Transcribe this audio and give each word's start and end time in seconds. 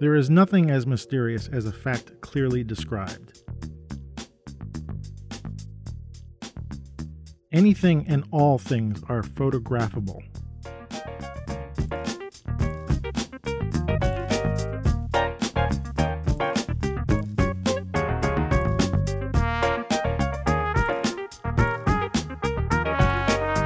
There 0.00 0.14
is 0.14 0.30
nothing 0.30 0.70
as 0.70 0.86
mysterious 0.86 1.46
as 1.52 1.66
a 1.66 1.72
fact 1.72 2.22
clearly 2.22 2.64
described. 2.64 3.42
Anything 7.52 8.06
and 8.08 8.24
all 8.30 8.56
things 8.56 9.02
are 9.10 9.22
photographable. 9.22 10.22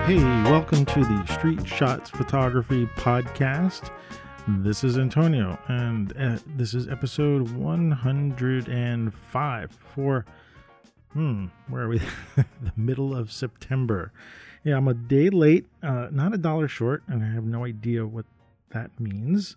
Hey, 0.04 0.18
welcome 0.50 0.84
to 0.84 1.00
the 1.00 1.24
Street 1.38 1.64
Shots 1.64 2.10
Photography 2.10 2.86
Podcast. 2.96 3.92
This 4.46 4.84
is 4.84 4.98
Antonio, 4.98 5.58
and 5.68 6.14
uh, 6.18 6.36
this 6.46 6.74
is 6.74 6.86
episode 6.86 7.52
105 7.52 9.78
for, 9.94 10.26
hmm, 11.14 11.46
where 11.68 11.84
are 11.84 11.88
we? 11.88 12.02
the 12.36 12.44
middle 12.76 13.16
of 13.16 13.32
September. 13.32 14.12
Yeah, 14.62 14.76
I'm 14.76 14.86
a 14.86 14.92
day 14.92 15.30
late, 15.30 15.64
uh, 15.82 16.08
not 16.10 16.34
a 16.34 16.36
dollar 16.36 16.68
short, 16.68 17.02
and 17.08 17.24
I 17.24 17.28
have 17.28 17.44
no 17.44 17.64
idea 17.64 18.04
what 18.04 18.26
that 18.68 18.90
means. 19.00 19.56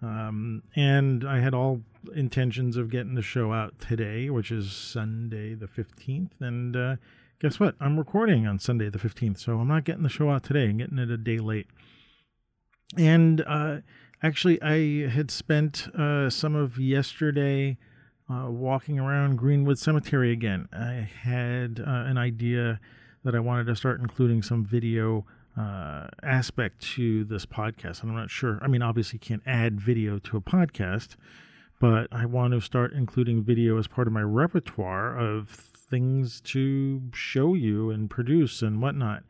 Um, 0.00 0.62
and 0.76 1.28
I 1.28 1.40
had 1.40 1.52
all 1.52 1.82
intentions 2.14 2.76
of 2.76 2.90
getting 2.90 3.16
the 3.16 3.22
show 3.22 3.52
out 3.52 3.80
today, 3.80 4.30
which 4.30 4.52
is 4.52 4.70
Sunday 4.70 5.54
the 5.54 5.66
15th, 5.66 6.40
and 6.40 6.76
uh, 6.76 6.94
guess 7.40 7.58
what? 7.58 7.74
I'm 7.80 7.98
recording 7.98 8.46
on 8.46 8.60
Sunday 8.60 8.88
the 8.88 9.00
15th, 9.00 9.40
so 9.40 9.58
I'm 9.58 9.66
not 9.66 9.82
getting 9.82 10.04
the 10.04 10.08
show 10.08 10.30
out 10.30 10.44
today. 10.44 10.66
I'm 10.66 10.76
getting 10.76 10.98
it 10.98 11.10
a 11.10 11.16
day 11.16 11.38
late. 11.38 11.66
And 12.96 13.42
uh, 13.46 13.78
actually, 14.22 14.60
I 14.62 15.08
had 15.08 15.30
spent 15.30 15.88
uh, 15.94 16.30
some 16.30 16.54
of 16.54 16.78
yesterday 16.78 17.78
uh, 18.30 18.50
walking 18.50 18.98
around 18.98 19.36
Greenwood 19.36 19.78
Cemetery 19.78 20.32
again. 20.32 20.68
I 20.72 21.08
had 21.22 21.80
uh, 21.80 21.90
an 21.90 22.18
idea 22.18 22.80
that 23.24 23.34
I 23.34 23.40
wanted 23.40 23.66
to 23.66 23.76
start 23.76 24.00
including 24.00 24.42
some 24.42 24.64
video 24.64 25.26
uh, 25.58 26.06
aspect 26.22 26.80
to 26.94 27.24
this 27.24 27.46
podcast. 27.46 28.02
And 28.02 28.10
I'm 28.10 28.16
not 28.16 28.30
sure. 28.30 28.58
I 28.62 28.68
mean, 28.68 28.82
obviously, 28.82 29.18
you 29.22 29.26
can't 29.26 29.42
add 29.46 29.80
video 29.80 30.18
to 30.18 30.36
a 30.36 30.40
podcast, 30.40 31.16
but 31.80 32.08
I 32.10 32.26
want 32.26 32.54
to 32.54 32.60
start 32.60 32.92
including 32.92 33.42
video 33.42 33.78
as 33.78 33.86
part 33.86 34.06
of 34.06 34.12
my 34.12 34.22
repertoire 34.22 35.18
of 35.18 35.48
things 35.48 36.40
to 36.40 37.02
show 37.12 37.54
you 37.54 37.90
and 37.90 38.08
produce 38.08 38.62
and 38.62 38.80
whatnot. 38.80 39.24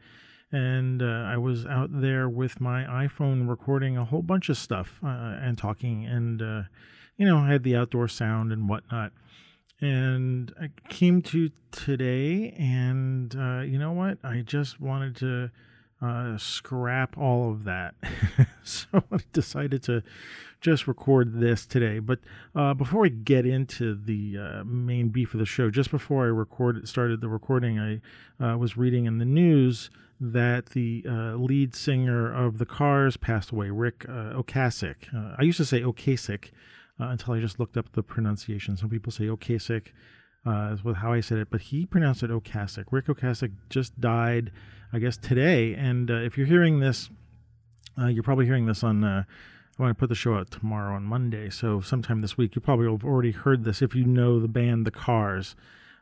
And 0.53 1.03
uh, 1.03 1.07
I 1.07 1.39
was 1.39 1.65
out 1.65 1.89
there 1.91 2.29
with 2.29 2.61
my 2.61 2.85
iPhone 2.85 3.49
recording 3.49 3.97
a 3.97 4.05
whole 4.05 4.21
bunch 4.21 4.51
of 4.51 4.59
stuff 4.59 5.01
uh, 5.03 5.07
and 5.09 5.57
talking, 5.57 6.05
and 6.05 6.43
uh, 6.43 6.63
you 7.17 7.27
know, 7.27 7.39
I 7.39 7.49
had 7.49 7.63
the 7.63 7.75
outdoor 7.75 8.07
sound 8.07 8.53
and 8.53 8.69
whatnot. 8.69 9.13
And 9.81 10.53
I 10.61 10.69
came 10.91 11.23
to 11.23 11.51
today, 11.71 12.55
and 12.59 13.35
uh, 13.35 13.61
you 13.61 13.79
know 13.79 13.93
what? 13.93 14.19
I 14.23 14.43
just 14.43 14.79
wanted 14.79 15.17
to 15.17 15.51
uh, 16.03 16.37
scrap 16.37 17.17
all 17.17 17.51
of 17.51 17.65
that. 17.65 17.95
so 18.63 19.03
I 19.11 19.21
decided 19.33 19.83
to 19.85 20.03
just 20.61 20.87
record 20.87 21.41
this 21.41 21.65
today. 21.65 21.99
But 21.99 22.19
uh, 22.55 22.75
before 22.75 23.07
I 23.07 23.09
get 23.09 23.47
into 23.47 23.95
the 23.95 24.63
main 24.67 25.09
beef 25.09 25.33
of 25.33 25.41
the 25.41 25.47
show, 25.47 25.71
just 25.71 25.91
before 25.91 26.25
I 26.25 26.29
recorded 26.29 26.87
started 26.89 27.23
the 27.23 27.29
recording, 27.29 28.01
I 28.39 28.55
was 28.55 28.77
reading 28.77 29.07
in 29.07 29.17
the 29.17 29.25
news 29.25 29.91
that 30.23 30.67
the 30.67 31.05
uh, 31.07 31.35
lead 31.35 31.75
singer 31.75 32.33
of 32.33 32.59
the 32.59 32.67
Cars 32.67 33.17
passed 33.17 33.51
away, 33.51 33.71
Ric 33.71 34.07
uh, 34.09 34.41
Ocasek. 34.41 35.37
I 35.39 35.43
used 35.43 35.57
to 35.59 35.65
say 35.65 35.81
Ocasek 35.83 36.51
until 36.99 37.35
I 37.35 37.41
just 37.41 37.59
looked 37.59 37.77
up 37.77 37.93
the 37.93 38.03
pronunciation. 38.03 38.77
Some 38.77 38.89
people 38.89 39.11
say 39.11 39.25
Ocasek. 39.25 39.89
Uh, 40.45 40.75
is 40.75 40.97
how 40.97 41.13
I 41.13 41.21
said 41.21 41.39
it, 41.39 41.49
but 41.51 41.61
he 41.61 41.87
pronounced 41.87 42.25
it 42.25 42.31
Ocasek. 42.31 42.87
Ric 42.91 43.07
Ocasek 43.07 43.53
just 43.71 44.01
died, 44.01 44.51
I 44.93 44.99
guess, 44.99 45.17
today. 45.17 45.73
And 45.75 46.11
uh, 46.11 46.15
if 46.15 46.37
you're 46.37 46.49
hearing 46.49 46.81
this, 46.81 47.11
uh, 47.97 48.07
you're 48.07 48.25
probably 48.25 48.47
hearing 48.47 48.67
this 48.67 48.83
on. 48.83 49.05
Uh, 49.05 49.23
I 49.79 49.83
want 49.83 49.97
to 49.97 50.01
put 50.01 50.09
the 50.09 50.15
show 50.15 50.35
out 50.35 50.51
tomorrow 50.51 50.97
on 50.97 51.05
Monday, 51.05 51.49
so 51.49 51.81
sometime 51.81 52.21
this 52.21 52.37
week 52.37 52.55
you 52.55 52.61
probably 52.61 52.91
have 52.91 53.05
already 53.05 53.31
heard 53.31 53.65
this 53.65 53.81
if 53.81 53.95
you 53.95 54.05
know 54.05 54.39
the 54.39 54.49
band 54.49 54.85
The 54.85 54.91
Cars. 54.91 55.55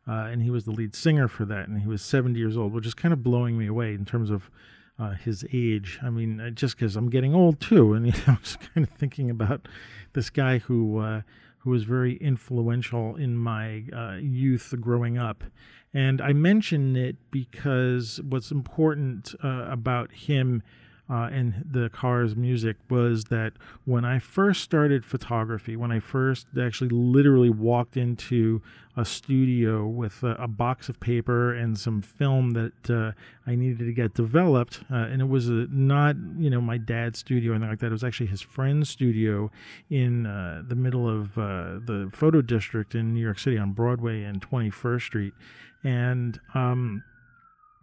Uh, 0.08 0.28
and 0.30 0.42
he 0.42 0.50
was 0.50 0.64
the 0.64 0.70
lead 0.70 0.94
singer 0.94 1.28
for 1.28 1.44
that, 1.44 1.68
and 1.68 1.82
he 1.82 1.86
was 1.86 2.02
70 2.02 2.38
years 2.38 2.56
old, 2.56 2.72
which 2.72 2.86
is 2.86 2.94
kind 2.94 3.12
of 3.12 3.22
blowing 3.22 3.58
me 3.58 3.66
away 3.66 3.94
in 3.94 4.04
terms 4.04 4.30
of 4.30 4.50
uh, 4.98 5.10
his 5.10 5.44
age. 5.52 5.98
I 6.02 6.10
mean, 6.10 6.52
just 6.54 6.76
because 6.76 6.96
I'm 6.96 7.10
getting 7.10 7.34
old 7.34 7.60
too, 7.60 7.92
and 7.92 8.06
you 8.06 8.12
know, 8.12 8.34
I 8.34 8.38
was 8.40 8.56
kind 8.56 8.86
of 8.86 8.92
thinking 8.94 9.30
about 9.30 9.68
this 10.14 10.30
guy 10.30 10.58
who 10.58 11.22
who 11.60 11.70
was 11.70 11.84
very 11.84 12.16
influential 12.16 13.16
in 13.16 13.36
my 13.36 13.84
uh, 13.94 14.14
youth 14.14 14.74
growing 14.80 15.18
up. 15.18 15.44
And 15.92 16.20
I 16.20 16.32
mention 16.32 16.96
it 16.96 17.16
because 17.30 18.20
what's 18.22 18.50
important 18.50 19.34
uh, 19.44 19.66
about 19.68 20.12
him 20.12 20.62
uh, 21.10 21.28
and 21.32 21.64
the 21.68 21.88
Cars 21.88 22.36
music 22.36 22.76
was 22.88 23.24
that 23.24 23.54
when 23.84 24.04
I 24.04 24.20
first 24.20 24.62
started 24.62 25.04
photography, 25.04 25.76
when 25.76 25.90
I 25.90 25.98
first 25.98 26.46
actually 26.60 26.90
literally 26.90 27.50
walked 27.50 27.96
into 27.96 28.62
a 28.96 29.04
studio 29.04 29.86
with 29.86 30.22
a, 30.22 30.36
a 30.38 30.46
box 30.46 30.88
of 30.88 31.00
paper 31.00 31.52
and 31.52 31.76
some 31.78 32.00
film 32.00 32.52
that 32.52 32.90
uh, 32.90 33.12
I 33.44 33.56
needed 33.56 33.78
to 33.78 33.92
get 33.92 34.14
developed, 34.14 34.84
uh, 34.90 34.96
and 34.96 35.20
it 35.20 35.28
was 35.28 35.48
a, 35.48 35.66
not 35.70 36.14
you 36.38 36.48
know 36.48 36.60
my 36.60 36.78
dad's 36.78 37.18
studio 37.18 37.52
or 37.52 37.54
anything 37.56 37.70
like 37.70 37.80
that. 37.80 37.86
It 37.86 37.92
was 37.92 38.04
actually 38.04 38.26
his 38.26 38.42
friend's 38.42 38.88
studio 38.88 39.50
in 39.88 40.26
uh, 40.26 40.62
the 40.66 40.76
middle 40.76 41.08
of 41.08 41.36
uh, 41.36 41.80
the 41.84 42.10
photo 42.12 42.40
district 42.40 42.94
in 42.94 43.14
New 43.14 43.20
York 43.20 43.38
City 43.40 43.58
on 43.58 43.72
Broadway 43.72 44.22
and 44.22 44.40
21st 44.48 45.02
Street, 45.02 45.34
and 45.82 46.38
um, 46.54 47.02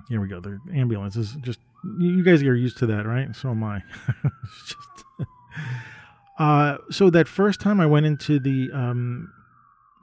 here 0.07 0.21
we 0.21 0.29
go. 0.29 0.39
The 0.39 0.59
ambulance 0.73 1.17
is 1.17 1.35
just 1.41 1.59
you 1.83 2.23
guys 2.23 2.41
are 2.43 2.55
used 2.55 2.77
to 2.79 2.85
that, 2.87 3.05
right? 3.05 3.35
So 3.35 3.49
am 3.49 3.63
I. 3.63 3.83
just, 4.65 5.05
uh, 6.39 6.77
so 6.89 7.09
that 7.09 7.27
first 7.27 7.59
time 7.59 7.79
I 7.79 7.85
went 7.85 8.05
into 8.05 8.39
the 8.39 8.69
um, 8.73 9.31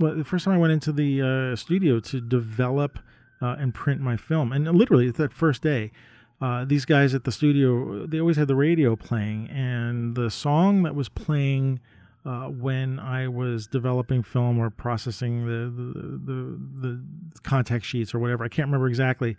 well, 0.01 0.15
the 0.15 0.25
first 0.25 0.45
time 0.45 0.55
I 0.55 0.59
went 0.59 0.73
into 0.73 0.93
the 0.93 1.23
uh, 1.53 1.57
studio 1.57 2.01
to 2.01 2.21
develop 2.21 2.99
uh, 3.41 3.57
and 3.59 3.75
print 3.75 4.01
my 4.01 4.17
film, 4.17 4.53
and 4.53 4.67
literally 4.73 5.11
that 5.11 5.33
first 5.33 5.63
day, 5.63 5.93
uh, 6.41 6.65
these 6.65 6.84
guys 6.84 7.15
at 7.15 7.25
the 7.25 7.33
studio 7.33 8.07
they 8.07 8.21
always 8.21 8.37
had 8.37 8.49
the 8.49 8.57
radio 8.57 8.97
playing, 8.97 9.49
and 9.49 10.15
the 10.17 10.31
song 10.31 10.83
that 10.83 10.95
was 10.95 11.09
playing. 11.09 11.81
Uh, 12.27 12.49
when 12.49 12.99
I 12.99 13.29
was 13.29 13.67
developing 13.67 14.23
film 14.23 14.59
or 14.59 14.71
processing 14.71 15.45
the, 15.45 15.71
the 15.71 16.01
the, 16.33 16.89
the 16.89 17.05
contact 17.43 17.84
sheets 17.84 18.15
or 18.15 18.19
whatever, 18.19 18.45
I 18.45 18.49
can't 18.49 18.67
remember 18.69 18.89
exactly 18.89 19.37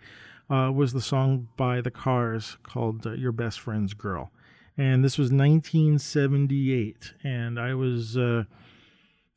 uh, 0.50 0.70
was 0.72 0.92
the 0.92 1.00
song 1.00 1.48
by 1.56 1.80
the 1.80 1.90
Cars 1.90 2.56
called 2.62 3.06
uh, 3.06 3.12
Your 3.12 3.32
Best 3.32 3.60
Friend's 3.60 3.94
Girl. 3.94 4.30
And 4.76 5.04
this 5.04 5.18
was 5.18 5.32
1978. 5.32 7.14
And 7.24 7.58
I 7.58 7.74
was 7.74 8.16
uh, 8.16 8.44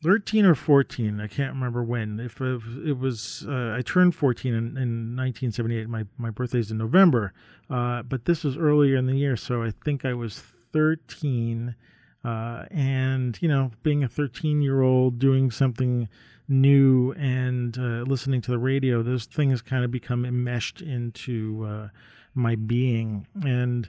13 0.03 0.45
or 0.45 0.55
14. 0.55 1.19
I 1.19 1.27
can't 1.27 1.53
remember 1.53 1.83
when. 1.83 2.19
If, 2.19 2.41
if 2.41 2.63
it 2.85 2.97
was, 2.97 3.45
uh, 3.47 3.75
I 3.77 3.81
turned 3.81 4.15
14 4.15 4.53
in, 4.53 4.57
in 4.77 5.15
1978. 5.15 5.89
My, 5.89 6.05
my 6.17 6.29
birthday's 6.29 6.71
in 6.71 6.77
November. 6.77 7.33
Uh, 7.69 8.03
but 8.03 8.25
this 8.25 8.43
was 8.43 8.57
earlier 8.57 8.97
in 8.97 9.07
the 9.07 9.17
year. 9.17 9.35
So 9.35 9.63
I 9.63 9.71
think 9.71 10.05
I 10.05 10.13
was 10.13 10.43
13. 10.73 11.75
Uh, 12.23 12.65
and, 12.71 13.37
you 13.41 13.47
know, 13.47 13.71
being 13.81 14.03
a 14.03 14.09
13 14.09 14.61
year 14.61 14.81
old 14.81 15.19
doing 15.19 15.51
something 15.51 16.09
new 16.47 17.13
and 17.13 17.77
uh, 17.77 18.03
listening 18.03 18.41
to 18.41 18.51
the 18.51 18.57
radio, 18.57 19.01
those 19.01 19.25
things 19.25 19.61
kind 19.61 19.85
of 19.85 19.91
become 19.91 20.25
enmeshed 20.25 20.81
into 20.81 21.65
uh, 21.65 21.87
my 22.33 22.55
being. 22.55 23.27
And 23.43 23.87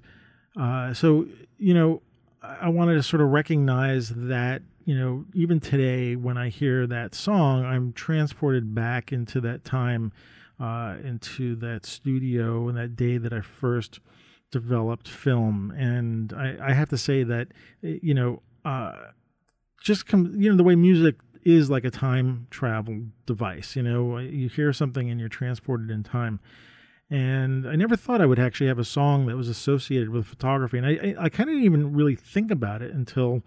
uh, 0.56 0.94
so, 0.94 1.26
you 1.58 1.74
know, 1.74 2.02
I 2.42 2.68
wanted 2.68 2.94
to 2.94 3.02
sort 3.02 3.22
of 3.22 3.28
recognize 3.28 4.10
that, 4.10 4.62
you 4.84 4.96
know, 4.96 5.24
even 5.34 5.60
today 5.60 6.16
when 6.16 6.38
I 6.38 6.48
hear 6.48 6.86
that 6.86 7.14
song, 7.14 7.64
I'm 7.64 7.92
transported 7.92 8.74
back 8.74 9.12
into 9.12 9.40
that 9.42 9.64
time, 9.64 10.12
uh, 10.58 10.96
into 11.02 11.56
that 11.56 11.84
studio 11.84 12.68
and 12.68 12.76
that 12.78 12.96
day 12.96 13.18
that 13.18 13.32
I 13.32 13.40
first 13.40 14.00
developed 14.50 15.08
film. 15.08 15.72
And 15.76 16.32
I, 16.32 16.70
I 16.70 16.72
have 16.72 16.88
to 16.90 16.98
say 16.98 17.22
that, 17.22 17.48
you 17.82 18.14
know, 18.14 18.42
uh, 18.64 18.96
just 19.80 20.06
come, 20.06 20.34
you 20.36 20.50
know, 20.50 20.56
the 20.56 20.64
way 20.64 20.74
music 20.74 21.16
is 21.42 21.70
like 21.70 21.84
a 21.84 21.90
time 21.90 22.46
travel 22.50 23.06
device. 23.26 23.76
You 23.76 23.82
know, 23.82 24.18
you 24.18 24.48
hear 24.48 24.72
something 24.72 25.10
and 25.10 25.18
you're 25.18 25.28
transported 25.28 25.90
in 25.90 26.02
time. 26.02 26.40
And 27.08 27.66
I 27.66 27.74
never 27.74 27.96
thought 27.96 28.20
I 28.20 28.26
would 28.26 28.38
actually 28.38 28.68
have 28.68 28.78
a 28.78 28.84
song 28.84 29.26
that 29.26 29.36
was 29.36 29.48
associated 29.48 30.10
with 30.10 30.26
photography. 30.26 30.78
And 30.78 30.86
I, 30.86 30.90
I, 30.90 31.24
I 31.24 31.28
kind 31.28 31.48
of 31.48 31.54
didn't 31.54 31.64
even 31.64 31.92
really 31.92 32.14
think 32.14 32.50
about 32.52 32.82
it 32.82 32.92
until 32.92 33.42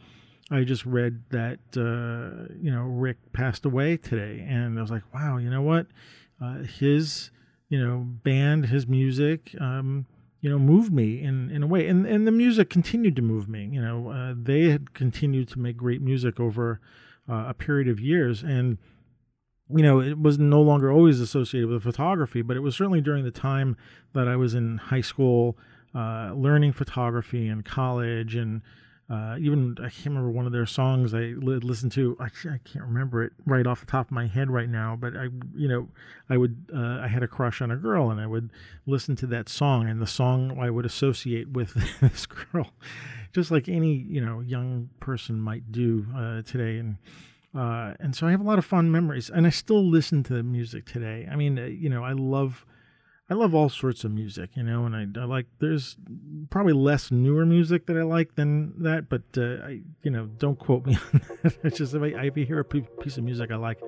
I 0.52 0.64
just 0.66 0.86
read 0.86 1.24
that, 1.30 1.60
uh, 1.78 2.54
you 2.60 2.70
know, 2.72 2.82
Ric 2.82 3.18
passed 3.32 3.66
away 3.66 3.96
today. 3.96 4.46
And 4.48 4.78
I 4.78 4.82
was 4.82 4.92
like, 4.92 5.04
wow, 5.14 5.38
you 5.38 5.50
know 5.50 5.62
what? 5.62 5.88
Uh, 6.44 6.64
his, 6.64 7.32
you 7.70 7.84
know, 7.84 8.00
band, 8.00 8.66
his 8.66 8.86
music, 8.86 9.56
um, 9.62 10.08
you 10.44 10.50
know, 10.50 10.60
moved 10.60 10.92
me 10.92 11.24
in, 11.24 11.50
in 11.50 11.64
a 11.64 11.68
way. 11.68 11.88
And, 11.88 12.06
and 12.06 12.28
the 12.28 12.32
music 12.32 12.70
continued 12.70 13.16
to 13.16 13.22
move 13.22 13.48
me. 13.48 13.70
You 13.72 13.82
know, 13.82 14.10
uh, 14.10 14.34
they 14.36 14.70
had 14.70 14.94
continued 14.94 15.48
to 15.50 15.60
make 15.60 15.78
great 15.78 16.02
music 16.02 16.38
over 16.38 16.82
uh, 17.30 17.46
a 17.48 17.54
period 17.54 17.88
of 17.88 18.02
years. 18.02 18.44
And, 18.44 18.78
you 19.74 19.84
know, 19.84 20.02
it 20.02 20.20
was 20.20 20.38
no 20.38 20.62
longer 20.62 20.92
always 20.92 21.22
associated 21.22 21.70
with 21.70 21.82
photography, 21.82 22.42
but 22.42 22.58
it 22.58 22.60
was 22.60 22.76
certainly 22.76 23.00
during 23.00 23.24
the 23.24 23.32
time 23.32 23.78
that 24.12 24.28
I 24.28 24.36
was 24.36 24.54
in 24.54 24.80
high 24.80 25.00
school, 25.00 25.58
uh, 25.96 26.34
learning 26.36 26.74
photography 26.74 27.48
and 27.48 27.64
college 27.64 28.36
and, 28.36 28.62
uh, 29.10 29.36
even 29.40 29.76
I 29.80 29.90
can't 29.90 30.08
remember 30.08 30.32
one 30.32 30.46
of 30.46 30.54
their 30.54 30.66
songs 30.66 31.14
I 31.14 31.34
listened 31.38 31.92
to. 31.94 32.16
I, 32.22 32.26
I, 32.26 32.60
can't 32.64 32.86
remember 32.86 33.22
it 33.24 33.34
right 33.46 33.68
off 33.68 33.82
the 33.82 33.86
top 33.86 34.08
of 34.08 34.12
my 34.12 34.28
head 34.28 34.50
right 34.50 34.70
now, 34.70 34.96
but 34.96 35.16
I, 35.16 35.28
you 35.54 35.68
know, 35.68 35.90
I 36.30 36.38
would 36.38 36.68
uh, 36.74 37.00
I 37.02 37.10
had 37.10 37.22
a 37.22 37.28
crush 37.28 37.62
on 37.62 37.70
a 37.70 37.76
girl, 37.76 38.10
and 38.10 38.22
I 38.22 38.28
would 38.28 38.50
listen 38.86 39.18
to 39.18 39.28
that 39.28 39.50
song, 39.50 39.90
and 39.90 40.02
the 40.02 40.08
song 40.08 40.58
I 40.58 40.70
would 40.70 40.86
associate 40.86 41.50
with 41.50 41.74
this 42.02 42.26
girl, 42.26 42.72
just 43.34 43.52
like 43.52 43.68
any 43.68 43.94
you 43.94 44.26
know 44.26 44.40
young 44.40 44.90
person 45.02 45.40
might 45.40 45.72
do 45.72 46.08
uh, 46.16 46.42
today, 46.42 46.78
and. 46.78 46.98
Uh, 47.56 47.94
and 48.00 48.16
so 48.16 48.26
I 48.26 48.32
have 48.32 48.42
a 48.42 48.44
lot 48.44 48.58
of 48.58 48.66
fond 48.66 48.92
memories, 48.92 49.30
and 49.30 49.46
I 49.46 49.52
still 49.52 49.88
listen 49.88 50.24
to 50.24 50.34
the 50.34 50.42
music 50.42 50.88
today. 50.88 51.30
I 51.32 51.36
mean, 51.36 51.60
uh, 51.60 51.66
you 51.66 51.88
know, 51.88 52.04
I 52.04 52.14
love 52.14 52.66
I 53.30 53.36
love 53.36 53.56
all 53.56 53.70
sorts 53.70 54.04
of 54.04 54.12
music, 54.12 54.52
you 54.56 54.64
know, 54.64 54.86
and 54.86 54.96
I, 54.96 55.22
I, 55.22 55.24
like. 55.26 55.46
There's 55.60 55.96
probably 56.50 56.74
less 56.74 57.10
newer 57.10 57.46
music 57.46 57.86
that 57.86 57.98
I 57.98 58.04
like 58.04 58.36
than 58.36 58.84
that, 58.84 59.08
but 59.08 59.24
uh, 59.38 59.66
I, 59.66 59.82
you 60.02 60.12
know, 60.12 60.26
don't 60.26 60.60
quote 60.60 60.86
me 60.86 60.98
on 61.14 61.22
that. 61.44 61.58
It's 61.64 61.78
just 61.78 61.94
if 61.94 62.02
I, 62.02 62.08
if 62.08 62.38
I 62.38 62.42
hear 62.42 62.60
a 62.60 62.66
piece 62.66 63.18
of 63.18 63.24
music 63.24 63.50
I 63.50 63.56
like, 63.56 63.80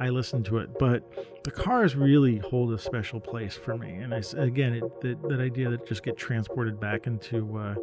I 0.00 0.10
listen 0.10 0.44
to 0.44 0.58
it. 0.58 0.78
But 0.78 1.42
the 1.44 1.50
cars 1.50 1.96
really 1.96 2.38
hold 2.38 2.72
a 2.72 2.78
special 2.78 3.18
place 3.18 3.56
for 3.56 3.76
me, 3.76 3.96
and 3.96 4.14
I 4.14 4.22
again, 4.36 4.74
it, 4.74 5.00
that, 5.00 5.20
that 5.28 5.40
idea 5.40 5.68
that 5.70 5.86
just 5.86 6.04
get 6.04 6.16
transported 6.16 6.78
back 6.78 7.08
into 7.08 7.58
uh, 7.58 7.74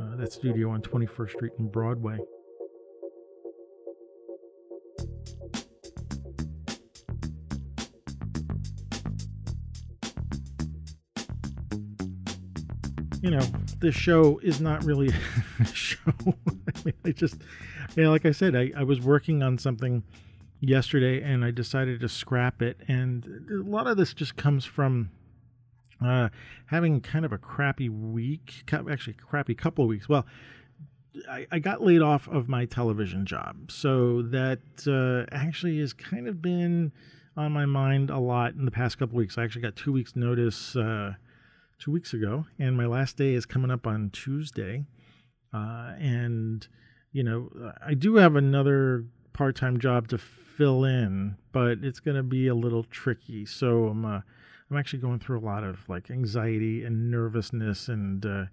uh, 0.00 0.16
that 0.16 0.32
studio 0.32 0.70
on 0.70 0.80
21st 0.80 1.30
Street 1.30 1.52
and 1.58 1.70
Broadway. 1.70 2.18
You 13.24 13.30
know, 13.30 13.40
this 13.80 13.94
show 13.94 14.38
is 14.42 14.60
not 14.60 14.84
really 14.84 15.08
a 15.58 15.64
show. 15.64 16.12
I 16.26 16.80
mean, 16.84 16.94
I 17.06 17.10
just, 17.12 17.36
you 17.96 18.02
know, 18.02 18.10
like 18.10 18.26
I 18.26 18.32
said, 18.32 18.54
I, 18.54 18.70
I 18.76 18.82
was 18.82 19.00
working 19.00 19.42
on 19.42 19.56
something 19.56 20.02
yesterday 20.60 21.22
and 21.22 21.42
I 21.42 21.50
decided 21.50 22.00
to 22.00 22.08
scrap 22.10 22.60
it. 22.60 22.80
And 22.86 23.48
a 23.50 23.66
lot 23.66 23.86
of 23.86 23.96
this 23.96 24.12
just 24.12 24.36
comes 24.36 24.66
from 24.66 25.10
uh, 26.04 26.28
having 26.66 27.00
kind 27.00 27.24
of 27.24 27.32
a 27.32 27.38
crappy 27.38 27.88
week, 27.88 28.70
actually, 28.70 29.14
crappy 29.14 29.54
couple 29.54 29.84
of 29.84 29.88
weeks. 29.88 30.06
Well, 30.06 30.26
I, 31.26 31.46
I, 31.50 31.60
got 31.60 31.80
laid 31.80 32.02
off 32.02 32.28
of 32.28 32.46
my 32.46 32.66
television 32.66 33.24
job. 33.24 33.70
So 33.70 34.20
that 34.20 34.58
uh, 34.86 35.34
actually 35.34 35.78
has 35.78 35.94
kind 35.94 36.28
of 36.28 36.42
been 36.42 36.92
on 37.38 37.52
my 37.52 37.64
mind 37.64 38.10
a 38.10 38.18
lot 38.18 38.52
in 38.52 38.66
the 38.66 38.70
past 38.70 38.98
couple 38.98 39.16
weeks. 39.16 39.38
I 39.38 39.44
actually 39.44 39.62
got 39.62 39.76
two 39.76 39.92
weeks' 39.92 40.14
notice. 40.14 40.76
Uh, 40.76 41.14
two 41.78 41.90
weeks 41.90 42.12
ago, 42.12 42.46
and 42.58 42.76
my 42.76 42.86
last 42.86 43.16
day 43.16 43.34
is 43.34 43.46
coming 43.46 43.70
up 43.70 43.86
on 43.86 44.10
Tuesday. 44.10 44.84
Uh, 45.52 45.92
and 45.98 46.66
you 47.12 47.22
know, 47.22 47.72
I 47.84 47.94
do 47.94 48.16
have 48.16 48.34
another 48.34 49.04
part-time 49.32 49.78
job 49.78 50.08
to 50.08 50.18
fill 50.18 50.84
in, 50.84 51.36
but 51.52 51.78
it's 51.82 52.00
going 52.00 52.16
to 52.16 52.22
be 52.22 52.48
a 52.48 52.54
little 52.54 52.84
tricky. 52.84 53.46
So 53.46 53.86
I'm 53.86 54.04
uh, 54.04 54.20
I'm 54.70 54.76
actually 54.76 55.00
going 55.00 55.20
through 55.20 55.38
a 55.38 55.46
lot 55.46 55.62
of 55.62 55.88
like 55.88 56.10
anxiety 56.10 56.84
and 56.84 57.10
nervousness, 57.10 57.88
and 57.88 58.24
uh, 58.24 58.44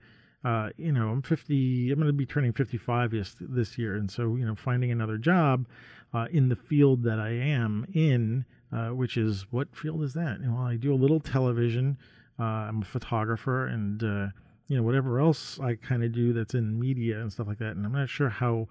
uh, 0.44 0.70
you 0.78 0.92
know, 0.92 1.10
I'm 1.10 1.22
50. 1.22 1.92
I'm 1.92 1.98
going 1.98 2.08
to 2.08 2.14
be 2.14 2.26
turning 2.26 2.54
55 2.54 3.12
this 3.12 3.36
this 3.40 3.78
year, 3.78 3.96
and 3.96 4.10
so 4.12 4.36
you 4.36 4.46
know, 4.46 4.56
finding 4.56 4.92
another 4.92 5.18
job 5.18 5.68
uh, 6.14 6.28
in 6.32 6.50
the 6.50 6.56
field 6.56 7.04
that 7.04 7.20
I 7.20 7.30
am 7.30 7.86
in, 7.94 8.46
uh, 8.72 8.90
which 8.90 9.18
is 9.18 9.46
what 9.52 9.76
field 9.76 10.04
is 10.04 10.14
that? 10.14 10.40
Well, 10.42 10.64
I 10.64 10.76
do 10.76 10.94
a 10.94 10.96
little 10.96 11.20
television. 11.20 11.98
Uh, 12.42 12.68
I'm 12.70 12.82
a 12.82 12.86
photographer 12.86 13.68
and 13.68 14.04
uh, 14.04 14.28
you 14.68 14.76
know 14.76 14.82
whatever 14.82 15.20
else 15.20 15.60
I 15.60 15.76
kind 15.76 16.04
of 16.04 16.12
do 16.12 16.34
that's 16.34 16.56
in 16.56 16.80
media 16.80 17.22
and 17.22 17.32
stuff 17.32 17.46
like 17.46 17.60
that. 17.60 17.76
And 17.76 17.86
I'm 17.86 17.92
not 17.92 18.10
sure 18.10 18.30
how 18.30 18.68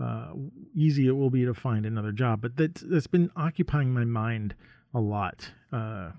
uh, 0.00 0.32
easy 0.74 1.06
it 1.06 1.12
will 1.12 1.30
be 1.30 1.44
to 1.44 1.54
find 1.54 1.86
another 1.86 2.10
job, 2.10 2.40
but 2.42 2.56
that 2.56 2.74
that's 2.74 3.06
been 3.06 3.30
occupying 3.36 3.94
my 3.94 4.04
mind 4.04 4.56
a 4.92 5.00
lot. 5.00 5.52
Uh, 5.72 6.10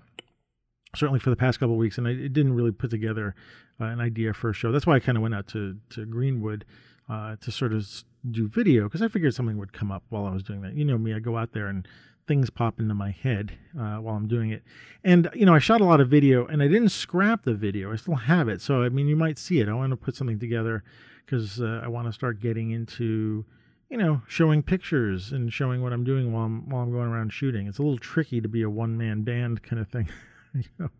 certainly 0.96 1.20
for 1.20 1.30
the 1.30 1.36
past 1.36 1.60
couple 1.60 1.76
weeks, 1.76 1.98
and 1.98 2.08
I 2.08 2.14
didn't 2.14 2.54
really 2.54 2.72
put 2.72 2.90
together 2.90 3.34
uh, 3.80 3.84
an 3.84 4.00
idea 4.00 4.32
for 4.32 4.50
a 4.50 4.54
show. 4.54 4.72
That's 4.72 4.86
why 4.86 4.96
I 4.96 5.00
kind 5.00 5.18
of 5.18 5.22
went 5.22 5.34
out 5.34 5.46
to 5.48 5.76
to 5.90 6.06
Greenwood 6.06 6.64
uh, 7.08 7.36
to 7.36 7.50
sort 7.50 7.74
of 7.74 7.86
do 8.30 8.48
video 8.48 8.84
because 8.84 9.02
I 9.02 9.08
figured 9.08 9.34
something 9.34 9.58
would 9.58 9.72
come 9.72 9.92
up 9.92 10.04
while 10.08 10.24
I 10.24 10.32
was 10.32 10.42
doing 10.42 10.62
that. 10.62 10.74
You 10.74 10.84
know 10.84 10.96
me, 10.96 11.12
I 11.12 11.18
go 11.18 11.36
out 11.36 11.52
there 11.52 11.66
and 11.66 11.86
things 12.26 12.50
pop 12.50 12.80
into 12.80 12.94
my 12.94 13.10
head 13.10 13.58
uh, 13.78 13.96
while 13.96 14.16
I'm 14.16 14.28
doing 14.28 14.50
it. 14.50 14.62
And, 15.02 15.28
you 15.34 15.44
know, 15.44 15.54
I 15.54 15.58
shot 15.58 15.80
a 15.80 15.84
lot 15.84 16.00
of 16.00 16.08
video 16.08 16.46
and 16.46 16.62
I 16.62 16.68
didn't 16.68 16.90
scrap 16.90 17.44
the 17.44 17.54
video. 17.54 17.92
I 17.92 17.96
still 17.96 18.14
have 18.14 18.48
it. 18.48 18.60
So, 18.60 18.82
I 18.82 18.88
mean, 18.88 19.08
you 19.08 19.16
might 19.16 19.38
see 19.38 19.60
it. 19.60 19.68
I 19.68 19.74
want 19.74 19.90
to 19.90 19.96
put 19.96 20.16
something 20.16 20.38
together 20.38 20.82
because 21.24 21.60
uh, 21.60 21.80
I 21.82 21.88
want 21.88 22.06
to 22.06 22.12
start 22.12 22.40
getting 22.40 22.70
into, 22.70 23.44
you 23.90 23.96
know, 23.96 24.22
showing 24.26 24.62
pictures 24.62 25.32
and 25.32 25.52
showing 25.52 25.82
what 25.82 25.92
I'm 25.92 26.04
doing 26.04 26.32
while 26.32 26.46
I'm, 26.46 26.68
while 26.68 26.82
I'm 26.82 26.92
going 26.92 27.08
around 27.08 27.32
shooting. 27.32 27.66
It's 27.66 27.78
a 27.78 27.82
little 27.82 27.98
tricky 27.98 28.40
to 28.40 28.48
be 28.48 28.62
a 28.62 28.70
one 28.70 28.96
man 28.96 29.22
band 29.22 29.62
kind 29.62 29.80
of 29.80 29.88
thing, 29.88 30.08
you 30.54 30.64
know. 30.78 30.90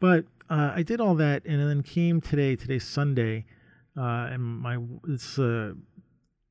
But 0.00 0.24
uh, 0.48 0.72
I 0.74 0.82
did 0.82 1.00
all 1.00 1.14
that 1.16 1.44
and 1.44 1.60
then 1.60 1.82
came 1.82 2.20
today, 2.20 2.56
today's 2.56 2.84
Sunday. 2.84 3.44
Uh, 3.96 4.30
and 4.32 4.42
my 4.42 4.78
it's 5.08 5.38
uh, 5.38 5.72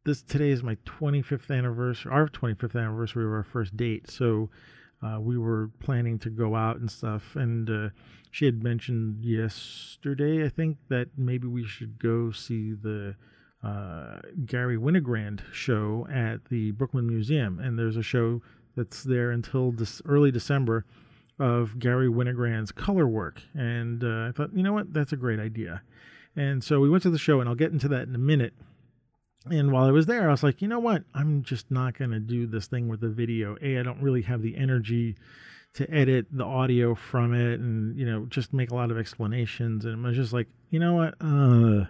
this 0.10 0.24
today 0.24 0.50
is 0.50 0.64
my 0.64 0.74
25th 0.88 1.56
anniversary, 1.56 2.12
our 2.12 2.28
25th 2.28 2.76
anniversary 2.76 3.26
of 3.26 3.32
our 3.32 3.44
first 3.44 3.78
date. 3.78 4.10
So 4.10 4.50
uh, 5.04 5.20
we 5.22 5.38
were 5.38 5.70
planning 5.80 6.18
to 6.20 6.32
go 6.32 6.56
out 6.56 6.78
and 6.78 6.90
stuff. 6.90 7.36
And 7.36 7.70
uh, 7.70 7.90
she 8.32 8.46
had 8.46 8.64
mentioned 8.64 9.24
yesterday, 9.24 10.44
I 10.44 10.50
think, 10.50 10.78
that 10.88 11.10
maybe 11.16 11.48
we 11.48 11.64
should 11.64 12.00
go 12.00 12.32
see 12.32 12.72
the 12.72 13.18
uh, 13.64 14.22
Garry 14.48 14.78
Winogrand 14.78 15.42
show 15.54 16.08
at 16.12 16.46
the 16.46 16.72
Brooklyn 16.72 17.06
Museum. 17.06 17.60
And 17.60 17.78
there's 17.78 17.96
a 17.96 18.02
show 18.02 18.42
that's 18.76 19.04
there 19.04 19.30
until 19.30 19.72
this 19.72 20.02
early 20.06 20.32
December 20.32 20.86
of 21.38 21.78
Garry 21.78 22.08
Winogrand's 22.08 22.72
color 22.72 23.08
work. 23.08 23.44
And 23.54 24.04
uh, 24.04 24.30
I 24.30 24.32
thought, 24.32 24.56
you 24.56 24.64
know 24.64 24.74
what, 24.74 24.92
that's 24.92 25.14
a 25.14 25.18
great 25.18 25.40
idea. 25.40 25.84
And 26.36 26.64
so 26.64 26.80
we 26.80 26.90
went 26.90 27.04
to 27.04 27.12
the 27.12 27.20
show, 27.20 27.40
and 27.40 27.48
I'll 27.48 27.54
get 27.54 27.72
into 27.72 27.88
that 27.90 28.08
in 28.08 28.16
a 28.16 28.20
minute. 28.20 28.56
And 29.46 29.72
while 29.72 29.86
I 29.86 29.92
was 29.92 30.06
there, 30.06 30.28
I 30.28 30.32
was 30.32 30.44
like, 30.44 30.62
you 30.62 30.68
know 30.68 30.80
what? 30.80 31.04
I'm 31.14 31.44
just 31.44 31.72
not 31.72 31.98
going 31.98 32.12
to 32.12 32.20
do 32.20 32.46
this 32.46 32.68
thing 32.68 32.88
with 32.88 33.00
the 33.00 33.10
video. 33.10 33.56
A, 33.62 33.80
I 33.80 33.84
don't 33.84 34.02
really 34.02 34.24
have 34.24 34.42
the 34.42 34.58
energy 34.58 35.16
to 35.76 35.90
edit 35.90 36.28
the 36.32 36.44
audio 36.44 36.96
from 36.96 37.34
it 37.34 37.60
and, 37.60 37.98
you 37.98 38.06
know, 38.06 38.26
just 38.26 38.54
make 38.54 38.72
a 38.72 38.76
lot 38.76 38.92
of 38.92 38.98
explanations. 38.98 39.86
And 39.86 40.06
I 40.06 40.10
was 40.10 40.18
just 40.18 40.34
like, 40.34 40.48
you 40.72 40.80
know 40.80 40.96
what? 40.96 41.16
Uh, 41.22 41.86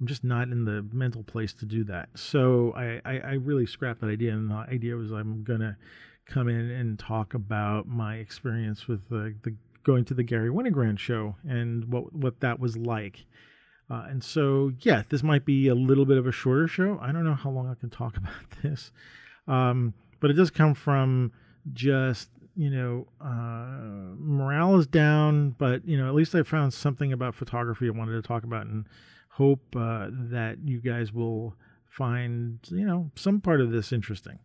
I'm 0.00 0.06
just 0.06 0.22
not 0.22 0.48
in 0.48 0.64
the 0.64 0.86
mental 0.92 1.24
place 1.24 1.52
to 1.54 1.66
do 1.66 1.84
that. 1.84 2.10
So 2.14 2.72
I, 2.76 3.00
I, 3.04 3.18
I 3.18 3.32
really 3.32 3.66
scrapped 3.66 4.00
that 4.02 4.08
idea. 4.10 4.32
And 4.32 4.50
the 4.50 4.54
idea 4.54 4.94
was 4.94 5.10
I'm 5.10 5.42
going 5.42 5.60
to 5.60 5.76
come 6.26 6.48
in 6.48 6.70
and 6.70 6.98
talk 6.98 7.34
about 7.34 7.88
my 7.88 8.16
experience 8.16 8.86
with 8.86 9.08
the, 9.08 9.34
the 9.42 9.56
going 9.82 10.04
to 10.04 10.14
the 10.14 10.22
Garry 10.22 10.50
Winogrand 10.50 10.98
show 10.98 11.36
and 11.48 11.86
what, 11.86 12.14
what 12.14 12.40
that 12.40 12.60
was 12.60 12.76
like. 12.76 13.24
Uh, 13.90 14.04
and 14.08 14.22
so, 14.22 14.72
yeah, 14.80 15.02
this 15.08 15.22
might 15.22 15.44
be 15.44 15.68
a 15.68 15.74
little 15.74 16.04
bit 16.04 16.18
of 16.18 16.26
a 16.26 16.32
shorter 16.32 16.68
show. 16.68 16.98
I 17.00 17.10
don't 17.10 17.24
know 17.24 17.34
how 17.34 17.50
long 17.50 17.68
I 17.68 17.74
can 17.74 17.90
talk 17.90 18.16
about 18.18 18.32
this, 18.62 18.92
um, 19.46 19.94
but 20.20 20.30
it 20.30 20.34
does 20.34 20.50
come 20.50 20.74
from 20.74 21.32
just 21.72 22.30
you 22.56 22.70
know 22.70 23.06
uh, 23.20 24.14
morale 24.18 24.76
is 24.78 24.86
down, 24.86 25.50
but 25.50 25.86
you 25.86 25.96
know 25.96 26.08
at 26.08 26.14
least 26.14 26.34
I 26.34 26.42
found 26.42 26.74
something 26.74 27.12
about 27.12 27.34
photography 27.34 27.86
I 27.86 27.90
wanted 27.90 28.20
to 28.20 28.26
talk 28.26 28.42
about, 28.42 28.66
and 28.66 28.84
hope 29.30 29.76
uh, 29.76 30.08
that 30.10 30.58
you 30.64 30.80
guys 30.80 31.12
will 31.12 31.54
find 31.86 32.58
you 32.70 32.84
know 32.84 33.10
some 33.14 33.40
part 33.40 33.60
of 33.60 33.70
this 33.70 33.92
interesting. 33.92 34.40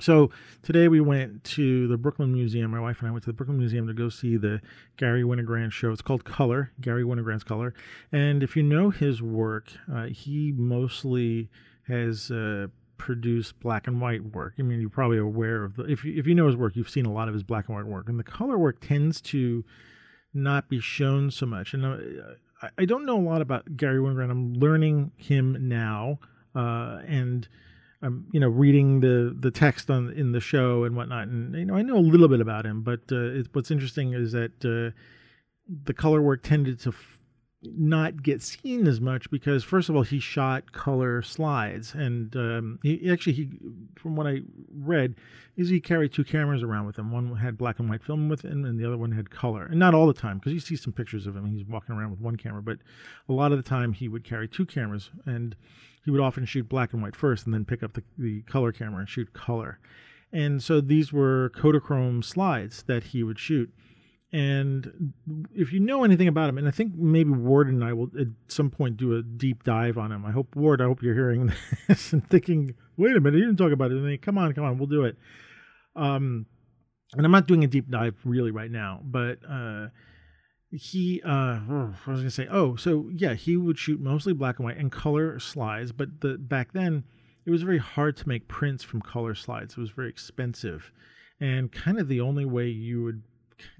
So 0.00 0.30
today 0.62 0.88
we 0.88 1.00
went 1.00 1.42
to 1.44 1.88
the 1.88 1.96
Brooklyn 1.96 2.32
Museum. 2.32 2.70
My 2.70 2.80
wife 2.80 3.00
and 3.00 3.08
I 3.08 3.12
went 3.12 3.24
to 3.24 3.30
the 3.30 3.34
Brooklyn 3.34 3.58
Museum 3.58 3.86
to 3.86 3.94
go 3.94 4.08
see 4.08 4.36
the 4.36 4.60
Garry 4.96 5.22
Winogrand 5.22 5.72
show. 5.72 5.90
It's 5.90 6.02
called 6.02 6.24
Color, 6.24 6.72
Garry 6.80 7.02
Winogrand's 7.02 7.44
Color. 7.44 7.72
And 8.12 8.42
if 8.42 8.56
you 8.56 8.62
know 8.62 8.90
his 8.90 9.22
work, 9.22 9.72
uh, 9.92 10.06
he 10.06 10.52
mostly 10.52 11.48
has 11.88 12.30
uh, 12.30 12.66
produced 12.98 13.58
black 13.60 13.86
and 13.86 14.00
white 14.00 14.34
work. 14.34 14.54
I 14.58 14.62
mean, 14.62 14.80
you're 14.80 14.90
probably 14.90 15.18
aware 15.18 15.64
of 15.64 15.76
the. 15.76 15.84
If 15.84 16.04
you, 16.04 16.14
if 16.18 16.26
you 16.26 16.34
know 16.34 16.46
his 16.46 16.56
work, 16.56 16.76
you've 16.76 16.90
seen 16.90 17.06
a 17.06 17.12
lot 17.12 17.28
of 17.28 17.34
his 17.34 17.42
black 17.42 17.68
and 17.68 17.76
white 17.76 17.86
work. 17.86 18.08
And 18.08 18.18
the 18.18 18.24
color 18.24 18.58
work 18.58 18.80
tends 18.80 19.20
to 19.22 19.64
not 20.34 20.68
be 20.68 20.80
shown 20.80 21.30
so 21.30 21.46
much. 21.46 21.72
And 21.72 21.84
uh, 21.84 22.68
I, 22.76 22.84
don't 22.84 23.06
know 23.06 23.18
a 23.18 23.20
lot 23.20 23.40
about 23.40 23.76
Garry 23.76 23.98
Winogrand. 23.98 24.30
I'm 24.30 24.54
learning 24.54 25.12
him 25.16 25.68
now, 25.68 26.18
uh, 26.54 27.00
and 27.06 27.48
I'm 28.02 28.26
you 28.30 28.40
know 28.40 28.48
reading 28.48 29.00
the 29.00 29.34
the 29.38 29.50
text 29.50 29.90
on 29.90 30.12
in 30.12 30.32
the 30.32 30.40
show 30.40 30.84
and 30.84 30.96
whatnot, 30.96 31.28
and 31.28 31.54
you 31.54 31.64
know 31.64 31.74
I 31.74 31.82
know 31.82 31.96
a 31.96 32.00
little 32.00 32.28
bit 32.28 32.40
about 32.40 32.66
him, 32.66 32.82
but 32.82 33.00
uh, 33.10 33.40
it, 33.40 33.48
what's 33.52 33.70
interesting 33.70 34.12
is 34.12 34.32
that 34.32 34.64
uh, 34.64 34.96
the 35.84 35.94
color 35.94 36.20
work 36.20 36.42
tended 36.42 36.78
to 36.80 36.92
not 37.76 38.22
get 38.22 38.42
seen 38.42 38.86
as 38.86 39.00
much 39.00 39.30
because 39.30 39.64
first 39.64 39.88
of 39.88 39.96
all 39.96 40.02
he 40.02 40.20
shot 40.20 40.72
color 40.72 41.22
slides. 41.22 41.94
And 41.94 42.34
um, 42.36 42.78
he 42.82 43.10
actually 43.10 43.32
he 43.32 43.50
from 43.96 44.16
what 44.16 44.26
I 44.26 44.40
read 44.72 45.14
is 45.56 45.68
he 45.68 45.80
carried 45.80 46.12
two 46.12 46.24
cameras 46.24 46.62
around 46.62 46.86
with 46.86 46.98
him. 46.98 47.10
One 47.10 47.36
had 47.36 47.56
black 47.56 47.78
and 47.78 47.88
white 47.88 48.02
film 48.02 48.28
with 48.28 48.44
him 48.44 48.64
and 48.64 48.78
the 48.78 48.86
other 48.86 48.96
one 48.96 49.12
had 49.12 49.30
color. 49.30 49.66
And 49.66 49.78
not 49.78 49.94
all 49.94 50.06
the 50.06 50.12
time 50.12 50.38
because 50.38 50.52
you 50.52 50.60
see 50.60 50.76
some 50.76 50.92
pictures 50.92 51.26
of 51.26 51.36
him 51.36 51.46
he's 51.46 51.66
walking 51.66 51.94
around 51.94 52.10
with 52.10 52.20
one 52.20 52.36
camera 52.36 52.62
but 52.62 52.78
a 53.28 53.32
lot 53.32 53.52
of 53.52 53.58
the 53.58 53.68
time 53.68 53.92
he 53.92 54.08
would 54.08 54.24
carry 54.24 54.48
two 54.48 54.66
cameras 54.66 55.10
and 55.24 55.56
he 56.04 56.10
would 56.10 56.20
often 56.20 56.44
shoot 56.44 56.68
black 56.68 56.92
and 56.92 57.02
white 57.02 57.16
first 57.16 57.46
and 57.46 57.54
then 57.54 57.64
pick 57.64 57.82
up 57.82 57.94
the, 57.94 58.02
the 58.16 58.42
color 58.42 58.72
camera 58.72 59.00
and 59.00 59.08
shoot 59.08 59.32
color. 59.32 59.78
And 60.32 60.62
so 60.62 60.80
these 60.80 61.12
were 61.12 61.50
Kodachrome 61.54 62.24
slides 62.24 62.82
that 62.84 63.04
he 63.04 63.22
would 63.22 63.38
shoot 63.38 63.72
and 64.36 65.14
if 65.54 65.72
you 65.72 65.80
know 65.80 66.04
anything 66.04 66.28
about 66.28 66.50
him, 66.50 66.58
and 66.58 66.68
I 66.68 66.70
think 66.70 66.94
maybe 66.94 67.30
Ward 67.30 67.68
and 67.68 67.82
I 67.82 67.94
will 67.94 68.10
at 68.20 68.26
some 68.48 68.68
point 68.68 68.98
do 68.98 69.16
a 69.16 69.22
deep 69.22 69.64
dive 69.64 69.96
on 69.96 70.12
him. 70.12 70.26
I 70.26 70.30
hope 70.30 70.54
Ward, 70.54 70.82
I 70.82 70.84
hope 70.84 71.02
you're 71.02 71.14
hearing 71.14 71.54
this 71.88 72.12
and 72.12 72.28
thinking, 72.28 72.74
wait 72.98 73.16
a 73.16 73.20
minute, 73.20 73.38
you 73.38 73.46
didn't 73.46 73.56
talk 73.56 73.72
about 73.72 73.92
it. 73.92 73.96
And 73.96 74.20
come 74.20 74.36
on, 74.36 74.52
come 74.52 74.64
on, 74.64 74.76
we'll 74.76 74.88
do 74.88 75.04
it. 75.04 75.16
Um, 75.94 76.44
and 77.14 77.24
I'm 77.24 77.32
not 77.32 77.46
doing 77.46 77.64
a 77.64 77.66
deep 77.66 77.88
dive 77.88 78.14
really 78.26 78.50
right 78.50 78.70
now, 78.70 79.00
but 79.04 79.38
uh, 79.48 79.86
he, 80.70 81.22
uh, 81.24 81.60
oh, 81.70 81.94
I 82.06 82.10
was 82.10 82.20
gonna 82.20 82.30
say, 82.30 82.46
oh, 82.50 82.76
so 82.76 83.08
yeah, 83.14 83.32
he 83.32 83.56
would 83.56 83.78
shoot 83.78 84.00
mostly 84.00 84.34
black 84.34 84.58
and 84.58 84.66
white 84.66 84.76
and 84.76 84.92
color 84.92 85.38
slides, 85.38 85.92
but 85.92 86.20
the 86.20 86.36
back 86.36 86.74
then 86.74 87.04
it 87.46 87.50
was 87.50 87.62
very 87.62 87.78
hard 87.78 88.18
to 88.18 88.28
make 88.28 88.48
prints 88.48 88.84
from 88.84 89.00
color 89.00 89.34
slides. 89.34 89.78
It 89.78 89.80
was 89.80 89.92
very 89.92 90.10
expensive, 90.10 90.92
and 91.40 91.72
kind 91.72 91.98
of 91.98 92.06
the 92.06 92.20
only 92.20 92.44
way 92.44 92.68
you 92.68 93.02
would 93.02 93.22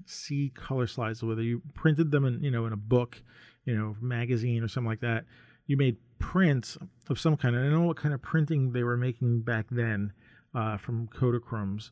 see 0.05 0.51
color 0.55 0.87
slides, 0.87 1.23
whether 1.23 1.41
you 1.41 1.61
printed 1.73 2.11
them 2.11 2.25
in, 2.25 2.43
you 2.43 2.51
know, 2.51 2.65
in 2.65 2.73
a 2.73 2.77
book, 2.77 3.21
you 3.65 3.75
know, 3.75 3.95
magazine 4.01 4.63
or 4.63 4.67
something 4.67 4.89
like 4.89 5.01
that. 5.01 5.25
You 5.65 5.77
made 5.77 5.97
prints 6.19 6.77
of 7.09 7.19
some 7.19 7.37
kind. 7.37 7.55
And 7.55 7.65
I 7.65 7.69
don't 7.69 7.81
know 7.81 7.87
what 7.87 7.97
kind 7.97 8.13
of 8.13 8.21
printing 8.21 8.71
they 8.71 8.83
were 8.83 8.97
making 8.97 9.41
back 9.41 9.65
then 9.69 10.13
uh, 10.55 10.77
from 10.77 11.07
Kodachromes. 11.07 11.91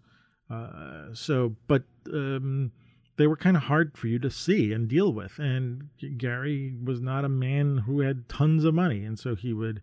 Uh, 0.50 1.14
so, 1.14 1.56
but 1.68 1.84
um, 2.14 2.72
they 3.18 3.28
were 3.28 3.38
kind 3.38 3.58
of 3.58 3.64
hard 3.64 3.98
for 3.98 4.08
you 4.08 4.20
to 4.20 4.30
see 4.30 4.72
and 4.72 4.88
deal 4.88 5.12
with. 5.12 5.40
And 5.40 5.90
Garry 6.18 6.76
was 6.84 7.02
not 7.02 7.26
a 7.26 7.30
man 7.30 7.80
who 7.80 8.02
had 8.02 8.30
tons 8.30 8.64
of 8.64 8.74
money, 8.74 9.04
and 9.04 9.18
so 9.18 9.36
he 9.36 9.54
would 9.54 9.82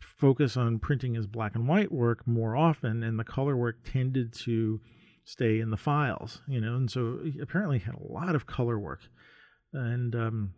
focus 0.00 0.56
on 0.56 0.78
printing 0.78 1.14
his 1.14 1.26
black 1.26 1.54
and 1.54 1.66
white 1.66 1.92
work 1.92 2.26
more 2.26 2.56
often, 2.56 3.02
and 3.02 3.18
the 3.18 3.24
color 3.24 3.56
work 3.56 3.78
tended 3.84 4.32
to 4.32 4.80
stay 5.24 5.60
in 5.60 5.70
the 5.70 5.76
files, 5.76 6.42
you 6.46 6.60
know. 6.60 6.76
And 6.76 6.90
so 6.90 7.20
apparently 7.40 7.78
had 7.78 7.94
a 7.94 8.12
lot 8.12 8.34
of 8.34 8.46
color 8.46 8.78
work, 8.78 9.00
and 9.72 10.14
um, 10.14 10.54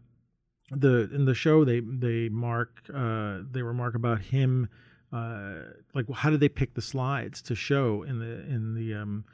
the 0.70 1.08
in 1.12 1.25
the 1.25 1.35
show 1.35 1.64
they 1.64 1.80
they 1.80 2.28
mark 2.28 2.82
uh, 2.94 3.38
they 3.50 3.62
remark 3.62 3.94
about 3.94 4.20
him 4.20 4.68
uh, 5.12 5.58
like 5.94 6.06
how 6.12 6.30
did 6.30 6.40
they 6.40 6.49
pick 6.49 6.75
the 6.75 6.82
slides 6.82 7.40
to 7.42 7.54
show 7.54 8.02
in 8.02 8.18
the 8.18 8.40
in 8.52 8.75
the 8.75 8.94
um, 8.94 9.25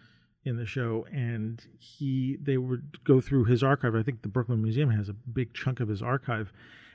in 0.44 0.56
the 0.56 0.66
show 0.66 1.06
and 1.12 1.66
he 1.78 2.36
they 2.42 2.56
would 2.56 3.02
go 3.04 3.20
through 3.20 3.44
his 3.44 3.62
archive 3.62 3.94
i 3.94 4.02
think 4.02 4.22
the 4.22 4.28
brooklyn 4.28 4.60
museum 4.60 4.90
has 4.90 5.08
a 5.08 5.12
big 5.12 5.54
chunk 5.54 5.78
of 5.78 5.88
his 5.88 6.02
archive 6.02 6.52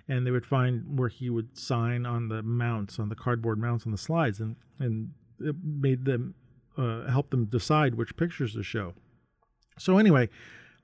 and 0.10 0.28
they 0.28 0.32
would 0.32 0.46
find 0.46 1.00
where 1.00 1.10
he 1.10 1.30
would 1.30 1.58
sign 1.58 2.06
on 2.06 2.28
the 2.28 2.44
mounts 2.44 3.00
on 3.00 3.10
the 3.10 3.16
cardboard 3.16 3.58
mounts 3.58 3.86
on 3.86 3.92
the 3.92 3.98
slides 3.98 4.40
and 4.40 4.58
and 4.80 5.12
it 5.40 5.56
made 5.64 6.06
them 6.06 6.36
uh, 6.78 7.10
help 7.10 7.30
them 7.30 7.46
decide 7.46 7.96
which 7.96 8.16
pictures 8.16 8.54
to 8.54 8.64
show. 8.64 8.94
So 9.78 9.98
anyway, 9.98 10.30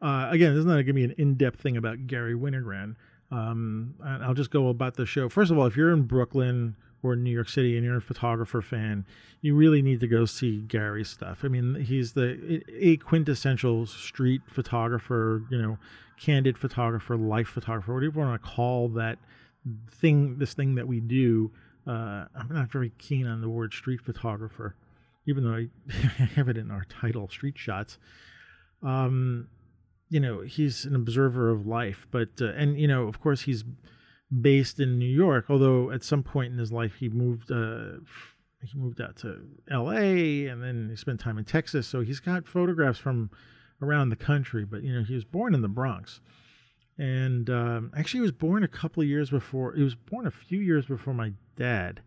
uh, 0.01 0.27
again, 0.31 0.53
this 0.53 0.59
is 0.59 0.65
not 0.65 0.73
going 0.73 0.85
to 0.88 0.93
be 0.93 1.03
an 1.03 1.15
in-depth 1.17 1.62
thing 1.62 1.77
about 1.77 2.07
Garry 2.07 2.35
Winogrand. 2.35 2.95
Um, 3.31 3.95
I'll 4.03 4.33
just 4.33 4.51
go 4.51 4.67
about 4.67 4.95
the 4.95 5.05
show. 5.05 5.29
First 5.29 5.51
of 5.51 5.57
all, 5.57 5.65
if 5.65 5.75
you're 5.75 5.91
in 5.91 6.03
Brooklyn 6.03 6.75
or 7.01 7.15
New 7.15 7.31
York 7.31 7.50
City 7.50 7.75
and 7.75 7.85
you're 7.85 7.97
a 7.97 8.01
photographer 8.01 8.62
fan, 8.62 9.05
you 9.41 9.55
really 9.55 9.81
need 9.81 10.00
to 10.01 10.07
go 10.07 10.25
see 10.25 10.62
Garry's 10.62 11.09
stuff. 11.09 11.39
I 11.43 11.47
mean, 11.47 11.75
he's 11.75 12.13
the 12.13 12.63
a 12.79 12.97
quintessential 12.97 13.85
street 13.88 14.41
photographer, 14.47 15.43
you 15.50 15.59
know, 15.59 15.77
candid 16.19 16.57
photographer, 16.57 17.17
life 17.17 17.47
photographer, 17.47 17.93
whatever 17.93 18.19
you 18.19 18.25
want 18.25 18.41
to 18.41 18.47
call 18.47 18.88
that 18.89 19.17
thing, 19.89 20.38
this 20.38 20.53
thing 20.53 20.75
that 20.75 20.88
we 20.88 21.00
do. 21.00 21.51
Uh, 21.88 22.25
I'm 22.35 22.50
not 22.50 22.71
very 22.71 22.91
keen 22.97 23.25
on 23.25 23.41
the 23.41 23.50
word 23.50 23.73
street 23.73 24.01
photographer 24.01 24.75
even 25.25 25.43
though 25.43 25.55
I 25.55 25.67
have 26.35 26.49
it 26.49 26.57
in 26.57 26.71
our 26.71 26.85
title, 26.85 27.29
Street 27.29 27.57
Shots. 27.57 27.97
Um, 28.81 29.47
you 30.09 30.19
know, 30.19 30.41
he's 30.41 30.85
an 30.85 30.95
observer 30.95 31.49
of 31.49 31.65
life, 31.65 32.07
but 32.11 32.29
uh, 32.41 32.51
and 32.53 32.79
you 32.79 32.87
know, 32.87 33.07
of 33.07 33.19
course, 33.19 33.41
he's 33.41 33.63
based 34.41 34.79
in 34.79 34.99
New 34.99 35.05
York. 35.05 35.45
Although 35.49 35.91
at 35.91 36.03
some 36.03 36.23
point 36.23 36.51
in 36.53 36.59
his 36.59 36.71
life, 36.71 36.95
he 36.95 37.09
moved. 37.09 37.51
Uh, 37.51 37.99
he 38.61 38.77
moved 38.77 39.01
out 39.01 39.17
to 39.17 39.41
L.A. 39.69 40.47
and 40.47 40.63
then 40.63 40.87
he 40.89 40.95
spent 40.95 41.19
time 41.19 41.37
in 41.37 41.43
Texas. 41.43 41.85
So 41.85 41.99
he's 41.99 42.21
got 42.21 42.47
photographs 42.47 42.97
from 42.97 43.29
around 43.81 44.07
the 44.07 44.15
country. 44.15 44.63
But 44.63 44.83
you 44.83 44.93
know, 44.93 45.03
he 45.03 45.15
was 45.15 45.25
born 45.25 45.53
in 45.53 45.61
the 45.61 45.67
Bronx, 45.67 46.21
and 46.97 47.49
um, 47.49 47.91
actually, 47.97 48.19
he 48.19 48.23
was 48.23 48.31
born 48.31 48.63
a 48.63 48.67
couple 48.67 49.01
of 49.01 49.09
years 49.09 49.29
before. 49.29 49.73
He 49.73 49.83
was 49.83 49.95
born 49.95 50.27
a 50.27 50.31
few 50.31 50.59
years 50.59 50.85
before 50.85 51.13
my 51.13 51.33
dad. 51.55 52.01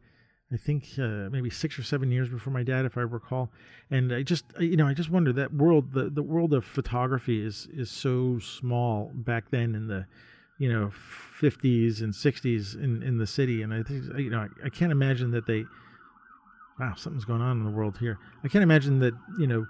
I 0.52 0.56
think 0.56 0.84
uh, 0.98 1.28
maybe 1.30 1.50
six 1.50 1.76
or 1.78 1.82
seven 1.82 2.12
years 2.12 2.28
before 2.28 2.52
my 2.52 2.62
dad, 2.62 2.84
if 2.84 2.96
I 2.96 3.00
recall. 3.00 3.50
And 3.90 4.12
I 4.12 4.22
just, 4.22 4.44
you 4.60 4.76
know, 4.76 4.86
I 4.86 4.94
just 4.94 5.10
wonder 5.10 5.32
that 5.32 5.52
world, 5.52 5.92
the, 5.92 6.08
the 6.08 6.22
world 6.22 6.54
of 6.54 6.64
photography 6.64 7.44
is 7.44 7.66
is 7.72 7.90
so 7.90 8.38
small 8.38 9.10
back 9.12 9.50
then 9.50 9.74
in 9.74 9.88
the, 9.88 10.06
you 10.58 10.72
know, 10.72 10.92
50s 11.40 12.00
and 12.00 12.12
60s 12.12 12.76
in, 12.76 13.02
in 13.02 13.18
the 13.18 13.26
city. 13.26 13.62
And 13.62 13.74
I 13.74 13.82
think, 13.82 14.04
you 14.16 14.30
know, 14.30 14.38
I, 14.38 14.66
I 14.66 14.68
can't 14.68 14.92
imagine 14.92 15.32
that 15.32 15.46
they, 15.46 15.64
wow, 16.78 16.94
something's 16.96 17.24
going 17.24 17.42
on 17.42 17.58
in 17.58 17.64
the 17.64 17.70
world 17.70 17.98
here. 17.98 18.18
I 18.44 18.48
can't 18.48 18.62
imagine 18.62 19.00
that, 19.00 19.14
you 19.40 19.48
know, 19.48 19.66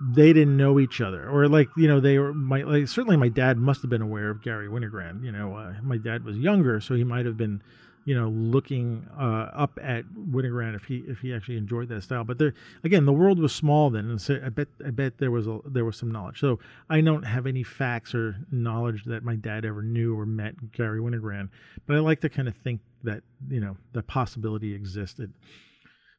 they 0.00 0.32
didn't 0.32 0.56
know 0.56 0.80
each 0.80 1.02
other 1.02 1.28
or 1.28 1.46
like 1.46 1.68
you 1.76 1.86
know 1.86 2.00
they 2.00 2.18
were 2.18 2.32
my 2.32 2.62
like 2.62 2.88
certainly 2.88 3.18
my 3.18 3.28
dad 3.28 3.58
must 3.58 3.82
have 3.82 3.90
been 3.90 4.00
aware 4.00 4.30
of 4.30 4.40
Garry 4.40 4.66
Winogrand 4.66 5.22
you 5.22 5.30
know 5.30 5.54
uh, 5.54 5.74
my 5.82 5.98
dad 5.98 6.24
was 6.24 6.38
younger 6.38 6.80
so 6.80 6.94
he 6.94 7.04
might 7.04 7.26
have 7.26 7.36
been 7.36 7.62
you 8.10 8.16
know, 8.16 8.28
looking 8.28 9.06
uh, 9.16 9.50
up 9.54 9.78
at 9.80 10.04
Winogrand 10.06 10.74
if 10.74 10.86
he 10.86 10.96
if 11.06 11.20
he 11.20 11.32
actually 11.32 11.56
enjoyed 11.56 11.88
that 11.90 12.02
style. 12.02 12.24
But 12.24 12.38
there 12.38 12.54
again, 12.82 13.04
the 13.04 13.12
world 13.12 13.38
was 13.38 13.54
small 13.54 13.88
then, 13.88 14.10
and 14.10 14.20
so 14.20 14.40
I 14.44 14.48
bet 14.48 14.66
I 14.84 14.90
bet 14.90 15.18
there 15.18 15.30
was 15.30 15.46
a 15.46 15.60
there 15.64 15.84
was 15.84 15.96
some 15.96 16.10
knowledge. 16.10 16.40
So 16.40 16.58
I 16.88 17.02
don't 17.02 17.22
have 17.22 17.46
any 17.46 17.62
facts 17.62 18.12
or 18.12 18.34
knowledge 18.50 19.04
that 19.04 19.22
my 19.22 19.36
dad 19.36 19.64
ever 19.64 19.80
knew 19.80 20.18
or 20.18 20.26
met 20.26 20.72
Garry 20.72 20.98
Winogrand, 20.98 21.50
but 21.86 21.94
I 21.94 22.00
like 22.00 22.20
to 22.22 22.28
kind 22.28 22.48
of 22.48 22.56
think 22.56 22.80
that 23.04 23.22
you 23.48 23.60
know 23.60 23.76
the 23.92 24.02
possibility 24.02 24.74
existed. 24.74 25.32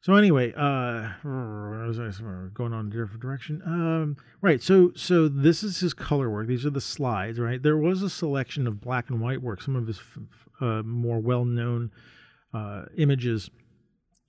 So 0.02 0.16
anyway, 0.16 0.52
uh, 0.56 1.12
going 1.22 2.72
on 2.72 2.86
a 2.88 2.90
different 2.90 3.20
direction. 3.20 3.62
Um, 3.64 4.16
right. 4.40 4.60
So 4.60 4.90
so 4.96 5.28
this 5.28 5.62
is 5.62 5.78
his 5.78 5.94
color 5.94 6.28
work. 6.28 6.48
These 6.48 6.66
are 6.66 6.70
the 6.70 6.80
slides. 6.80 7.38
Right. 7.38 7.62
There 7.62 7.76
was 7.76 8.02
a 8.02 8.10
selection 8.10 8.66
of 8.66 8.80
black 8.80 9.10
and 9.10 9.20
white 9.20 9.40
work. 9.40 9.62
Some 9.62 9.76
of 9.76 9.86
his 9.86 10.00
uh, 10.60 10.82
more 10.82 11.20
well-known 11.20 11.92
uh, 12.52 12.86
images 12.98 13.48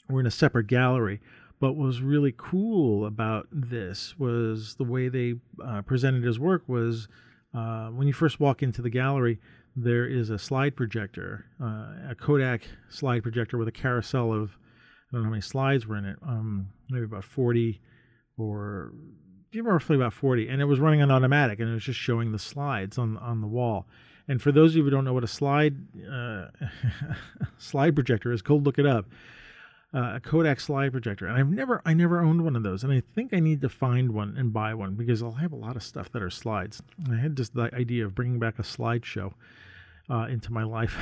were 0.07 0.19
in 0.19 0.27
a 0.27 0.31
separate 0.31 0.67
gallery. 0.67 1.19
But 1.59 1.73
what 1.73 1.87
was 1.87 2.01
really 2.01 2.35
cool 2.37 3.03
about 3.05 3.47
this 3.51 4.19
was 4.19 4.75
the 4.75 4.83
way 4.83 5.09
they 5.09 5.35
uh, 5.63 5.81
presented 5.81 6.23
his 6.23 6.39
work 6.39 6.63
was 6.67 7.07
uh, 7.51 7.87
when 7.87 8.05
you 8.05 8.13
first 8.13 8.39
walk 8.39 8.61
into 8.61 8.83
the 8.83 8.89
gallery, 8.91 9.39
there 9.75 10.05
is 10.05 10.29
a 10.29 10.37
slide 10.37 10.75
projector, 10.75 11.45
uh, 11.59 12.11
a 12.11 12.15
Kodak 12.15 12.61
slide 12.89 13.23
projector 13.23 13.57
with 13.57 13.67
a 13.67 13.71
carousel 13.71 14.31
of 14.31 14.57
I 15.13 15.17
don't 15.17 15.21
know 15.21 15.27
how 15.27 15.31
many 15.31 15.41
slides 15.41 15.85
were 15.85 15.97
in 15.97 16.05
it, 16.05 16.17
um, 16.23 16.69
maybe 16.89 17.05
about 17.05 17.23
40 17.23 17.79
or 18.37 18.93
roughly 19.55 19.95
about 19.95 20.13
40 20.13 20.47
and 20.49 20.59
it 20.59 20.65
was 20.65 20.79
running 20.79 21.03
on 21.03 21.11
automatic 21.11 21.59
and 21.59 21.69
it 21.69 21.73
was 21.73 21.83
just 21.83 21.99
showing 21.99 22.31
the 22.31 22.39
slides 22.39 22.97
on 22.97 23.17
on 23.17 23.39
the 23.39 23.47
wall 23.47 23.85
and 24.27 24.41
for 24.41 24.51
those 24.51 24.71
of 24.71 24.77
you 24.77 24.83
who 24.83 24.89
don't 24.89 25.05
know 25.05 25.13
what 25.13 25.23
a 25.23 25.27
slide 25.27 25.75
uh, 26.09 26.47
slide 27.57 27.95
projector 27.95 28.31
is, 28.31 28.41
go 28.41 28.55
look 28.55 28.77
it 28.77 28.85
up. 28.85 29.05
Uh, 29.95 30.15
a 30.15 30.19
Kodak 30.19 30.59
slide 30.59 30.91
projector, 30.91 31.27
and 31.27 31.37
I've 31.37 31.49
never 31.49 31.79
I 31.85 31.93
never 31.93 32.19
owned 32.19 32.43
one 32.43 32.55
of 32.55 32.63
those, 32.63 32.83
and 32.83 32.91
I 32.91 33.03
think 33.13 33.31
I 33.31 33.39
need 33.39 33.61
to 33.61 33.69
find 33.69 34.11
one 34.11 34.35
and 34.35 34.51
buy 34.51 34.73
one 34.73 34.95
because 34.95 35.21
I'll 35.21 35.33
have 35.33 35.51
a 35.51 35.55
lot 35.55 35.75
of 35.75 35.83
stuff 35.83 36.11
that 36.13 36.23
are 36.23 36.31
slides. 36.31 36.81
And 37.05 37.13
I 37.13 37.19
had 37.19 37.37
just 37.37 37.53
the 37.53 37.69
idea 37.75 38.03
of 38.03 38.15
bringing 38.15 38.39
back 38.39 38.57
a 38.57 38.63
slideshow 38.63 39.33
uh, 40.09 40.25
into 40.31 40.51
my 40.51 40.63
life, 40.63 40.97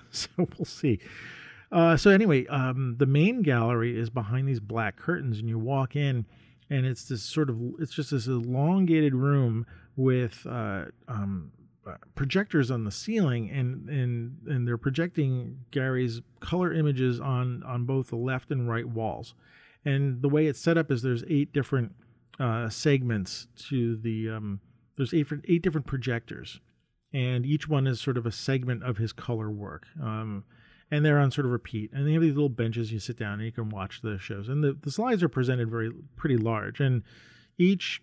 so 0.10 0.28
we'll 0.36 0.66
see. 0.66 1.00
Uh, 1.72 1.96
so 1.96 2.10
anyway, 2.10 2.46
um, 2.46 2.96
the 2.98 3.06
main 3.06 3.42
gallery 3.42 3.98
is 3.98 4.10
behind 4.10 4.48
these 4.48 4.60
black 4.60 4.96
curtains, 4.96 5.38
and 5.38 5.48
you 5.48 5.58
walk 5.58 5.96
in, 5.96 6.26
and 6.70 6.86
it's 6.86 7.04
this 7.04 7.22
sort 7.22 7.50
of 7.50 7.60
it's 7.78 7.92
just 7.92 8.10
this 8.10 8.26
elongated 8.26 9.14
room 9.14 9.66
with 9.96 10.46
uh, 10.48 10.84
um, 11.08 11.50
projectors 12.14 12.70
on 12.70 12.84
the 12.84 12.90
ceiling 12.90 13.50
and 13.50 13.88
and 13.88 14.36
and 14.46 14.66
they're 14.66 14.76
projecting 14.76 15.58
Garry's 15.70 16.20
color 16.40 16.72
images 16.72 17.20
on 17.20 17.62
on 17.64 17.84
both 17.84 18.08
the 18.08 18.16
left 18.16 18.50
and 18.50 18.68
right 18.68 18.86
walls. 18.86 19.34
And 19.84 20.20
the 20.20 20.28
way 20.28 20.46
it's 20.46 20.60
set 20.60 20.76
up 20.76 20.90
is 20.90 21.02
there's 21.02 21.24
eight 21.28 21.52
different 21.52 21.94
uh, 22.40 22.68
segments 22.68 23.46
to 23.68 23.96
the 23.96 24.30
um, 24.30 24.60
there's 24.96 25.14
eight 25.14 25.28
eight 25.46 25.62
different 25.62 25.86
projectors 25.86 26.60
and 27.12 27.46
each 27.46 27.68
one 27.68 27.86
is 27.86 28.00
sort 28.00 28.18
of 28.18 28.26
a 28.26 28.32
segment 28.32 28.82
of 28.82 28.98
his 28.98 29.12
color 29.12 29.50
work. 29.50 29.86
Um, 30.02 30.44
and 30.90 31.04
they're 31.04 31.18
on 31.18 31.30
sort 31.30 31.46
of 31.46 31.52
repeat. 31.52 31.90
And 31.92 32.06
they 32.06 32.12
have 32.12 32.22
these 32.22 32.34
little 32.34 32.48
benches 32.48 32.92
you 32.92 32.98
sit 32.98 33.18
down 33.18 33.34
and 33.34 33.44
you 33.44 33.52
can 33.52 33.68
watch 33.68 34.02
the 34.02 34.18
shows. 34.18 34.48
And 34.48 34.62
the, 34.62 34.76
the 34.80 34.90
slides 34.90 35.22
are 35.22 35.28
presented 35.28 35.70
very 35.70 35.90
pretty 36.16 36.36
large. 36.36 36.80
And 36.80 37.02
each 37.58 38.02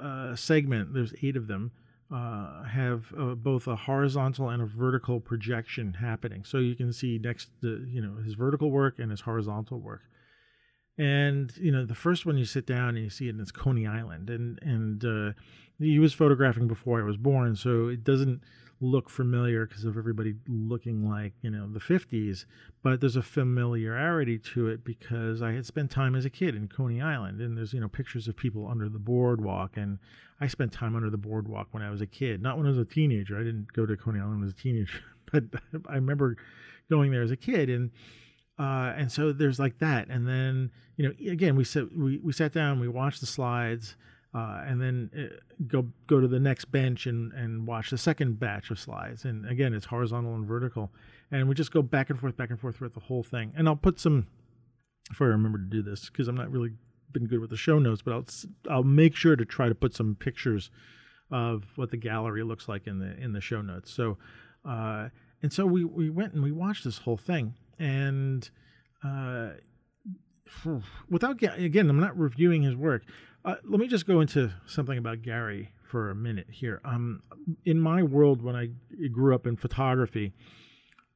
uh, 0.00 0.34
segment, 0.36 0.94
there's 0.94 1.14
eight 1.22 1.36
of 1.36 1.46
them, 1.46 1.72
uh, 2.10 2.64
have 2.64 3.12
uh, 3.18 3.34
both 3.34 3.66
a 3.66 3.76
horizontal 3.76 4.48
and 4.48 4.62
a 4.62 4.66
vertical 4.66 5.20
projection 5.20 5.94
happening. 5.94 6.44
So 6.44 6.58
you 6.58 6.74
can 6.74 6.92
see 6.92 7.18
next, 7.18 7.50
to, 7.62 7.86
you 7.88 8.00
know, 8.00 8.22
his 8.22 8.34
vertical 8.34 8.70
work 8.70 8.98
and 8.98 9.10
his 9.10 9.22
horizontal 9.22 9.78
work. 9.78 10.02
And 10.98 11.52
you 11.56 11.70
know, 11.70 11.86
the 11.86 11.94
first 11.94 12.26
one 12.26 12.36
you 12.36 12.44
sit 12.44 12.66
down 12.66 12.90
and 12.90 12.98
you 12.98 13.10
see 13.10 13.28
it, 13.28 13.30
and 13.30 13.40
it's 13.40 13.52
Coney 13.52 13.86
Island, 13.86 14.28
and 14.28 14.58
and 14.62 15.04
uh, 15.04 15.32
he 15.78 16.00
was 16.00 16.12
photographing 16.12 16.66
before 16.66 17.00
I 17.00 17.04
was 17.04 17.16
born, 17.16 17.54
so 17.54 17.86
it 17.86 18.02
doesn't 18.02 18.42
look 18.80 19.10
familiar 19.10 19.66
because 19.66 19.84
of 19.84 19.96
everybody 19.96 20.34
looking 20.46 21.08
like 21.08 21.32
you 21.42 21.50
know 21.50 21.68
the 21.68 21.80
50s 21.80 22.44
but 22.82 23.00
there's 23.00 23.16
a 23.16 23.22
familiarity 23.22 24.38
to 24.38 24.68
it 24.68 24.84
because 24.84 25.42
i 25.42 25.52
had 25.52 25.66
spent 25.66 25.90
time 25.90 26.14
as 26.14 26.24
a 26.24 26.30
kid 26.30 26.54
in 26.54 26.68
coney 26.68 27.00
island 27.00 27.40
and 27.40 27.56
there's 27.56 27.72
you 27.72 27.80
know 27.80 27.88
pictures 27.88 28.28
of 28.28 28.36
people 28.36 28.68
under 28.68 28.88
the 28.88 28.98
boardwalk 28.98 29.76
and 29.76 29.98
i 30.40 30.46
spent 30.46 30.72
time 30.72 30.94
under 30.94 31.10
the 31.10 31.16
boardwalk 31.16 31.66
when 31.72 31.82
i 31.82 31.90
was 31.90 32.00
a 32.00 32.06
kid 32.06 32.40
not 32.40 32.56
when 32.56 32.66
i 32.66 32.70
was 32.70 32.78
a 32.78 32.84
teenager. 32.84 33.36
I 33.36 33.42
didn't 33.42 33.72
go 33.72 33.84
to 33.84 33.96
coney 33.96 34.20
island 34.20 34.44
as 34.44 34.52
a 34.52 34.56
teenager 34.56 35.00
but 35.32 35.44
i 35.88 35.94
remember 35.94 36.36
going 36.88 37.10
there 37.10 37.22
as 37.22 37.32
a 37.32 37.36
kid 37.36 37.68
and 37.68 37.90
uh, 38.60 38.92
and 38.96 39.12
so 39.12 39.32
there's 39.32 39.60
like 39.60 39.78
that 39.78 40.08
and 40.08 40.26
then 40.26 40.72
you 40.96 41.06
know 41.06 41.30
again 41.30 41.54
we 41.54 41.62
sat 41.62 41.96
we, 41.96 42.18
we 42.18 42.32
sat 42.32 42.52
down 42.52 42.80
we 42.80 42.88
watched 42.88 43.20
the 43.20 43.26
slides 43.26 43.94
uh, 44.38 44.62
and 44.66 44.80
then 44.80 45.10
uh, 45.18 45.36
go 45.66 45.88
go 46.06 46.20
to 46.20 46.28
the 46.28 46.38
next 46.38 46.66
bench 46.66 47.06
and, 47.06 47.32
and 47.32 47.66
watch 47.66 47.90
the 47.90 47.98
second 47.98 48.38
batch 48.38 48.70
of 48.70 48.78
slides. 48.78 49.24
And 49.24 49.44
again, 49.48 49.74
it's 49.74 49.86
horizontal 49.86 50.34
and 50.34 50.46
vertical, 50.46 50.92
and 51.30 51.48
we 51.48 51.54
just 51.54 51.72
go 51.72 51.82
back 51.82 52.08
and 52.10 52.20
forth, 52.20 52.36
back 52.36 52.50
and 52.50 52.60
forth 52.60 52.76
throughout 52.76 52.94
the 52.94 53.00
whole 53.00 53.24
thing. 53.24 53.52
And 53.56 53.66
I'll 53.68 53.76
put 53.76 53.98
some, 53.98 54.28
if 55.10 55.20
I 55.20 55.24
remember 55.24 55.58
to 55.58 55.64
do 55.64 55.82
this, 55.82 56.08
because 56.08 56.28
I'm 56.28 56.36
not 56.36 56.52
really 56.52 56.70
been 57.12 57.26
good 57.26 57.40
with 57.40 57.50
the 57.50 57.56
show 57.56 57.78
notes, 57.80 58.02
but 58.02 58.12
I'll 58.14 58.26
I'll 58.70 58.84
make 58.84 59.16
sure 59.16 59.34
to 59.34 59.44
try 59.44 59.68
to 59.68 59.74
put 59.74 59.94
some 59.94 60.14
pictures 60.14 60.70
of 61.30 61.64
what 61.76 61.90
the 61.90 61.96
gallery 61.96 62.44
looks 62.44 62.68
like 62.68 62.86
in 62.86 63.00
the 63.00 63.16
in 63.16 63.32
the 63.32 63.40
show 63.40 63.60
notes. 63.60 63.92
So, 63.92 64.18
uh, 64.64 65.08
and 65.42 65.52
so 65.52 65.66
we 65.66 65.84
we 65.84 66.10
went 66.10 66.34
and 66.34 66.44
we 66.44 66.52
watched 66.52 66.84
this 66.84 66.98
whole 66.98 67.16
thing, 67.16 67.54
and 67.78 68.48
uh, 69.02 69.50
without 71.10 71.42
again, 71.42 71.90
I'm 71.90 72.00
not 72.00 72.18
reviewing 72.18 72.62
his 72.62 72.76
work. 72.76 73.02
Uh, 73.44 73.54
let 73.64 73.80
me 73.80 73.86
just 73.86 74.06
go 74.06 74.20
into 74.20 74.52
something 74.66 74.98
about 74.98 75.22
Garry 75.22 75.72
for 75.88 76.10
a 76.10 76.14
minute 76.14 76.46
here. 76.50 76.80
Um, 76.84 77.22
in 77.64 77.80
my 77.80 78.02
world, 78.02 78.42
when 78.42 78.56
I 78.56 78.70
grew 79.08 79.34
up 79.34 79.46
in 79.46 79.56
photography, 79.56 80.34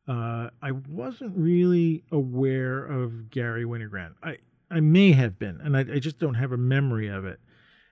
uh, 0.09 0.49
I 0.63 0.73
wasn't 0.89 1.37
really 1.37 2.05
aware 2.11 2.85
of 2.85 3.31
Garry 3.31 3.65
Winogrand. 3.65 4.15
I, 4.23 4.39
I 4.71 4.81
may 4.81 5.13
have 5.13 5.39
been, 5.39 5.61
and 5.63 5.77
I, 5.77 5.81
I, 5.81 5.99
just 5.99 6.19
don't 6.19 6.35
have 6.35 6.51
a 6.51 6.57
memory 6.57 7.09
of 7.09 7.25
it. 7.25 7.39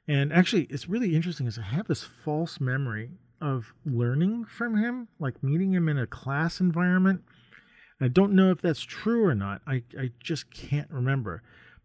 And 0.08 0.32
actually, 0.32 0.62
it's 0.64 0.88
really 0.88 1.14
interesting 1.14 1.46
is 1.46 1.58
I 1.58 1.62
have 1.62 1.86
this 1.86 2.02
false 2.02 2.60
memory 2.60 3.10
of 3.40 3.74
learning 3.84 4.46
from 4.46 4.76
him, 4.76 5.08
like 5.18 5.42
meeting 5.42 5.72
him 5.72 5.88
in 5.88 5.98
a 5.98 6.06
class 6.06 6.60
environment. 6.60 7.22
I 8.00 8.08
don't 8.08 8.32
know 8.32 8.50
if 8.50 8.60
that's 8.60 8.82
true 8.82 9.24
or 9.24 9.34
not. 9.34 9.60
I, 9.66 9.82
I 9.98 10.10
just 10.20 10.50
can't 10.50 10.90
remember. 10.90 11.42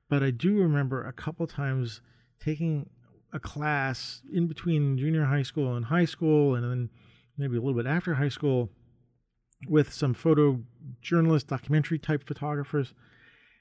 But 0.10 0.24
I 0.24 0.32
do 0.32 0.58
remember 0.58 1.06
a 1.06 1.12
couple 1.12 1.46
times 1.48 2.02
taking 2.40 2.90
a 3.34 3.40
class 3.40 4.22
in 4.32 4.48
between 4.48 4.98
junior 4.98 5.26
high 5.26 5.44
school 5.44 5.76
and 5.76 5.86
high 5.86 6.06
school, 6.06 6.56
and 6.56 6.64
then 6.64 6.90
maybe 7.38 7.58
a 7.58 7.60
little 7.60 7.76
bit 7.76 7.88
after 7.88 8.16
high 8.16 8.30
school 8.30 8.70
with 9.68 9.92
some 9.92 10.14
photojournalist, 10.14 11.48
documentary 11.48 12.00
type 12.00 12.26
photographers, 12.26 12.94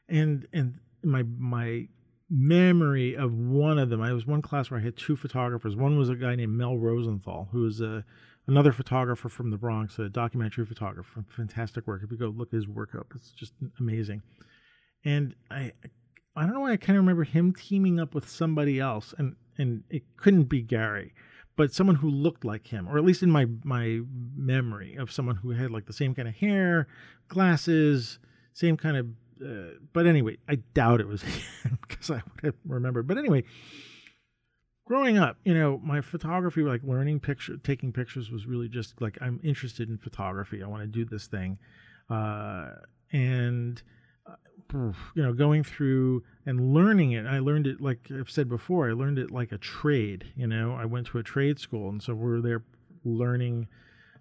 and 0.08 0.46
and 0.52 0.78
my 1.02 1.24
my 1.38 1.88
memory 2.30 3.16
of 3.16 3.34
one 3.34 3.78
of 3.78 3.90
them. 3.90 4.00
I 4.00 4.12
was 4.12 4.26
one 4.26 4.42
class 4.42 4.70
where 4.70 4.80
I 4.80 4.82
had 4.82 4.96
two 4.96 5.16
photographers. 5.16 5.76
One 5.76 5.98
was 5.98 6.08
a 6.08 6.14
guy 6.14 6.34
named 6.36 6.52
Mel 6.52 6.76
Rosenthal, 6.76 7.48
who 7.52 7.62
was 7.62 7.80
a 7.80 8.04
another 8.46 8.72
photographer 8.72 9.28
from 9.28 9.50
the 9.50 9.56
Bronx, 9.56 9.98
a 9.98 10.08
documentary 10.08 10.66
photographer, 10.66 11.24
fantastic 11.28 11.86
work. 11.86 12.02
If 12.02 12.10
you 12.10 12.16
go 12.16 12.26
look 12.26 12.52
his 12.52 12.68
work 12.68 12.94
up, 12.94 13.12
it's 13.14 13.30
just 13.30 13.52
amazing. 13.78 14.22
And 15.04 15.34
I 15.50 15.72
I 16.36 16.42
don't 16.42 16.54
know 16.54 16.60
why 16.60 16.72
I 16.72 16.76
kind 16.76 16.98
of 16.98 17.04
remember 17.04 17.24
him 17.24 17.52
teaming 17.52 18.00
up 18.00 18.14
with 18.14 18.28
somebody 18.28 18.80
else, 18.80 19.14
and 19.18 19.36
and 19.56 19.84
it 19.90 20.02
couldn't 20.16 20.44
be 20.44 20.62
Garry, 20.62 21.14
but 21.56 21.72
someone 21.72 21.96
who 21.96 22.10
looked 22.10 22.44
like 22.44 22.68
him, 22.68 22.88
or 22.88 22.98
at 22.98 23.04
least 23.04 23.22
in 23.22 23.30
my 23.30 23.46
my 23.62 24.00
memory 24.36 24.96
of 24.96 25.12
someone 25.12 25.36
who 25.36 25.50
had 25.50 25.70
like 25.70 25.86
the 25.86 25.92
same 25.92 26.14
kind 26.14 26.28
of 26.28 26.34
hair, 26.34 26.88
glasses, 27.28 28.18
same 28.52 28.76
kind 28.76 28.96
of. 28.96 29.06
Uh, 29.44 29.74
but 29.92 30.06
anyway, 30.06 30.38
I 30.48 30.56
doubt 30.74 31.00
it 31.00 31.08
was 31.08 31.22
him 31.62 31.78
because 31.86 32.10
I 32.10 32.14
would 32.14 32.44
have 32.44 32.54
remembered. 32.64 33.06
But 33.06 33.18
anyway, 33.18 33.44
growing 34.84 35.18
up, 35.18 35.36
you 35.44 35.54
know, 35.54 35.80
my 35.82 36.00
photography, 36.00 36.62
like 36.62 36.82
learning 36.82 37.20
picture, 37.20 37.56
taking 37.56 37.92
pictures, 37.92 38.30
was 38.30 38.46
really 38.46 38.68
just 38.68 39.00
like 39.00 39.18
I'm 39.20 39.40
interested 39.42 39.88
in 39.88 39.98
photography. 39.98 40.62
I 40.62 40.66
want 40.66 40.82
to 40.82 40.86
do 40.86 41.04
this 41.04 41.26
thing, 41.26 41.58
uh, 42.10 42.70
and 43.12 43.82
you 44.72 45.22
know, 45.22 45.32
going 45.32 45.62
through 45.62 46.24
and 46.46 46.74
learning 46.74 47.12
it. 47.12 47.26
I 47.26 47.38
learned 47.38 47.66
it 47.66 47.80
like 47.80 48.08
I've 48.10 48.30
said 48.30 48.48
before. 48.48 48.88
I 48.88 48.92
learned 48.92 49.18
it 49.18 49.30
like 49.30 49.52
a 49.52 49.58
trade. 49.58 50.32
You 50.36 50.46
know, 50.46 50.74
I 50.74 50.84
went 50.84 51.06
to 51.08 51.18
a 51.18 51.22
trade 51.22 51.58
school, 51.58 51.88
and 51.88 52.02
so 52.02 52.14
we're 52.14 52.40
there 52.40 52.64
learning 53.04 53.68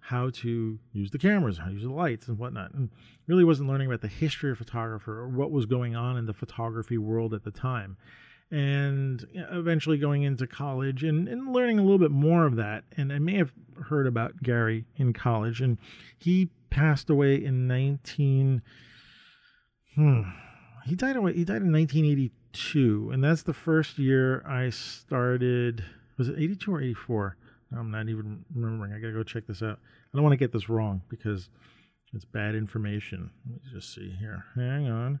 how 0.00 0.28
to 0.28 0.78
use 0.92 1.10
the 1.10 1.18
cameras, 1.18 1.58
how 1.58 1.66
to 1.66 1.72
use 1.72 1.82
the 1.82 1.90
lights, 1.90 2.28
and 2.28 2.38
whatnot. 2.38 2.74
And 2.74 2.90
really 3.26 3.44
wasn't 3.44 3.68
learning 3.68 3.88
about 3.88 4.02
the 4.02 4.08
history 4.08 4.50
of 4.50 4.58
photographer 4.58 5.18
or 5.18 5.28
what 5.28 5.50
was 5.50 5.66
going 5.66 5.96
on 5.96 6.16
in 6.18 6.26
the 6.26 6.34
photography 6.34 6.98
world 6.98 7.32
at 7.32 7.42
the 7.42 7.50
time. 7.50 7.96
And 8.50 9.26
eventually 9.34 9.98
going 9.98 10.22
into 10.22 10.46
college 10.46 11.02
and, 11.02 11.26
and 11.28 11.52
learning 11.52 11.78
a 11.78 11.82
little 11.82 11.98
bit 11.98 12.12
more 12.12 12.46
of 12.46 12.54
that. 12.56 12.84
And 12.96 13.12
I 13.12 13.18
may 13.18 13.36
have 13.36 13.52
heard 13.88 14.06
about 14.06 14.42
Garry 14.42 14.84
in 14.96 15.12
college, 15.12 15.60
and 15.60 15.78
he 16.18 16.50
passed 16.70 17.10
away 17.10 17.42
in 17.42 17.66
19- 17.68 18.60
Hmm. 19.94 20.22
He 20.86 20.94
died. 20.96 21.16
away. 21.16 21.34
He 21.34 21.44
died 21.44 21.62
in 21.62 21.72
1982, 21.72 23.10
and 23.12 23.22
that's 23.22 23.42
the 23.42 23.54
first 23.54 23.98
year 23.98 24.44
I 24.46 24.70
started. 24.70 25.84
Was 26.18 26.28
it 26.28 26.36
82 26.38 26.74
or 26.74 26.80
84? 26.82 27.36
I'm 27.76 27.90
not 27.90 28.08
even 28.08 28.44
remembering. 28.54 28.92
I 28.92 28.98
gotta 28.98 29.12
go 29.12 29.22
check 29.22 29.46
this 29.46 29.62
out. 29.62 29.78
I 30.12 30.16
don't 30.16 30.22
want 30.22 30.32
to 30.32 30.36
get 30.36 30.52
this 30.52 30.68
wrong 30.68 31.02
because 31.08 31.48
it's 32.12 32.24
bad 32.24 32.54
information. 32.54 33.30
Let 33.48 33.54
me 33.64 33.70
just 33.72 33.94
see 33.94 34.14
here. 34.18 34.44
Hang 34.54 34.88
on. 34.90 35.20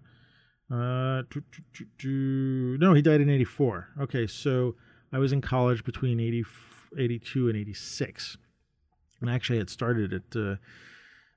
Uh, 0.70 1.22
no, 2.04 2.94
he 2.94 3.02
died 3.02 3.20
in 3.20 3.30
84. 3.30 3.88
Okay, 4.02 4.26
so 4.26 4.74
I 5.12 5.18
was 5.18 5.32
in 5.32 5.40
college 5.40 5.84
between 5.84 6.18
80, 6.20 6.44
82 6.98 7.48
and 7.48 7.56
86. 7.56 8.36
And 9.20 9.30
actually, 9.30 9.58
I 9.58 9.60
had 9.60 9.70
started 9.70 10.12
at 10.12 10.22
uh, 10.36 10.56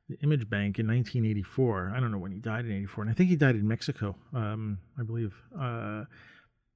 the 0.09 0.17
Image 0.23 0.49
Bank 0.49 0.79
in 0.79 0.87
1984. 0.87 1.93
I 1.95 1.99
don't 1.99 2.11
know 2.11 2.17
when 2.17 2.31
he 2.31 2.39
died 2.39 2.65
in 2.65 2.71
84, 2.71 3.03
and 3.03 3.11
I 3.11 3.13
think 3.13 3.29
he 3.29 3.35
died 3.35 3.55
in 3.55 3.67
Mexico, 3.67 4.15
um, 4.33 4.79
I 4.99 5.03
believe. 5.03 5.35
Uh, 5.57 6.05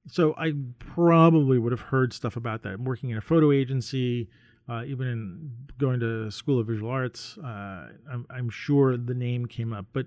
so 0.06 0.34
I 0.36 0.52
probably 0.78 1.58
would 1.58 1.72
have 1.72 1.80
heard 1.80 2.12
stuff 2.12 2.36
about 2.36 2.62
that. 2.62 2.80
working 2.80 3.10
in 3.10 3.18
a 3.18 3.22
photo 3.22 3.52
agency, 3.52 4.28
uh, 4.68 4.84
even 4.84 5.06
in 5.08 5.50
going 5.78 6.00
to 6.00 6.30
School 6.30 6.60
of 6.60 6.66
Visual 6.66 6.90
Arts, 6.90 7.38
uh, 7.38 7.88
I'm, 8.10 8.26
I'm, 8.30 8.50
sure 8.50 8.96
the 8.96 9.14
name 9.14 9.46
came 9.46 9.72
up, 9.72 9.86
but 9.92 10.06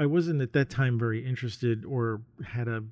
I 0.00 0.06
wasn't 0.06 0.42
at 0.42 0.52
that 0.54 0.70
time 0.70 0.98
very 0.98 1.24
interested 1.24 1.84
or 1.84 2.22
had 2.44 2.66
a 2.66 2.82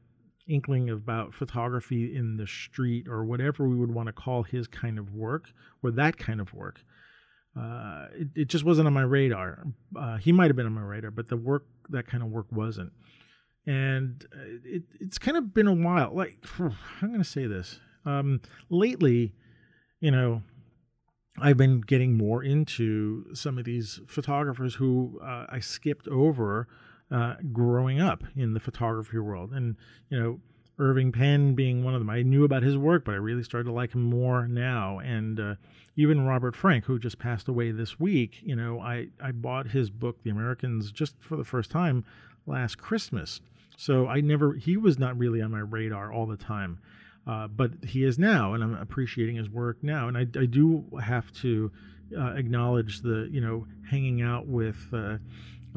inkling 0.47 0.89
about 0.89 1.35
photography 1.35 2.15
in 2.15 2.37
the 2.37 2.47
street 2.47 3.07
or 3.09 3.25
whatever 3.25 3.69
we 3.69 3.77
would 3.77 3.93
want 3.93 4.07
to 4.07 4.13
call 4.13 4.45
his 4.45 4.67
kind 4.67 4.99
of 4.99 5.13
work 5.13 5.51
or 5.83 5.91
that 5.91 6.17
kind 6.17 6.41
of 6.41 6.55
work 6.55 6.81
uh, 7.59 8.07
it, 8.15 8.29
it, 8.35 8.49
just 8.49 8.65
wasn't 8.65 8.87
on 8.87 8.93
my 8.93 9.03
radar. 9.03 9.65
Uh, 9.97 10.17
he 10.17 10.33
might 10.33 10.47
have 10.47 10.57
been 10.57 10.67
on 10.67 10.73
my 10.73 10.83
radar, 10.83 11.11
but 11.11 11.29
the 11.29 11.37
work, 11.37 11.67
that 11.89 12.07
kind 12.07 12.23
of 12.23 12.31
work, 12.31 12.47
wasn't. 12.53 12.93
And 13.67 14.25
uh, 14.33 14.59
it, 14.65 14.83
it's 15.01 15.19
kind 15.19 15.37
of 15.37 15.53
been 15.55 15.67
a 15.67 15.75
while. 15.75 16.15
Like, 16.15 16.39
I'm 16.59 17.09
going 17.09 17.19
to 17.19 17.25
say 17.25 17.47
this. 17.47 17.81
Um, 18.05 18.41
lately, 18.71 19.35
you 20.01 20.11
know, 20.11 20.43
I've 21.41 21.57
been 21.57 21.81
getting 21.81 22.17
more 22.17 22.43
into 22.43 23.35
some 23.35 23.59
of 23.59 23.65
these 23.65 24.01
photographers 24.07 24.77
who 24.77 25.21
uh, 25.23 25.47
I 25.49 25.61
skipped 25.61 26.07
over 26.09 26.69
uh, 27.11 27.35
growing 27.53 28.01
up 28.01 28.25
in 28.37 28.55
the 28.55 28.61
photography 28.61 29.19
world. 29.19 29.53
And, 29.53 29.77
you 30.11 30.19
know, 30.19 30.41
Irving 30.79 31.11
Penn 31.11 31.55
being 31.55 31.83
one 31.83 31.95
of 31.95 32.01
them. 32.01 32.11
I 32.11 32.23
knew 32.23 32.45
about 32.45 32.63
his 32.63 32.77
work, 32.77 33.05
but 33.05 33.13
I 33.13 33.19
really 33.19 33.43
started 33.43 33.65
to 33.65 33.73
like 33.73 33.95
him 33.95 34.03
more 34.03 34.47
now. 34.47 35.01
And 35.01 35.41
uh, 35.41 35.55
even 35.97 36.27
Robert 36.27 36.55
Frank, 36.55 36.85
who 36.85 36.99
just 36.99 37.19
passed 37.19 37.49
away 37.49 37.73
this 37.73 37.99
week, 37.99 38.41
you 38.43 38.55
know, 38.55 38.81
I, 38.81 39.09
I 39.21 39.33
bought 39.33 39.69
his 39.69 39.91
book, 39.91 40.23
The 40.23 40.31
Americans, 40.31 40.93
just 40.93 41.17
for 41.21 41.37
the 41.37 41.45
first 41.45 41.71
time 41.71 42.05
last 42.47 42.79
Christmas. 42.79 43.41
So 43.77 44.07
I 44.07 44.21
never, 44.21 44.55
he 44.55 44.77
was 44.77 44.99
not 44.99 45.19
really 45.19 45.43
on 45.43 45.51
my 45.51 45.61
radar 45.61 46.13
all 46.13 46.27
the 46.27 46.37
time. 46.37 46.79
Uh, 47.27 47.47
but 47.47 47.73
he 47.85 48.05
is 48.05 48.19
now, 48.19 48.55
and 48.55 48.65
I'm 48.65 48.75
appreciating 48.75 49.37
his 49.37 49.51
work 49.51 49.79
now. 49.83 50.09
And 50.09 50.17
I, 50.17 50.21
I 50.21 50.47
do 50.47 50.85
have 51.03 51.31
to 51.43 51.71
uh, 52.17 52.33
acknowledge 52.33 53.03
the 53.03 53.29
you 53.31 53.41
know 53.41 53.67
hanging 53.91 54.23
out 54.23 54.47
with 54.47 54.89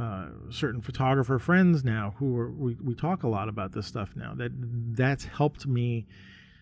uh, 0.02 0.26
certain 0.50 0.82
photographer 0.82 1.38
friends 1.38 1.84
now 1.84 2.16
who 2.18 2.36
are, 2.36 2.50
we 2.50 2.76
we 2.84 2.96
talk 2.96 3.22
a 3.22 3.28
lot 3.28 3.48
about 3.48 3.74
this 3.74 3.86
stuff 3.86 4.10
now. 4.16 4.34
That 4.36 4.52
that's 4.96 5.26
helped 5.26 5.68
me 5.68 6.08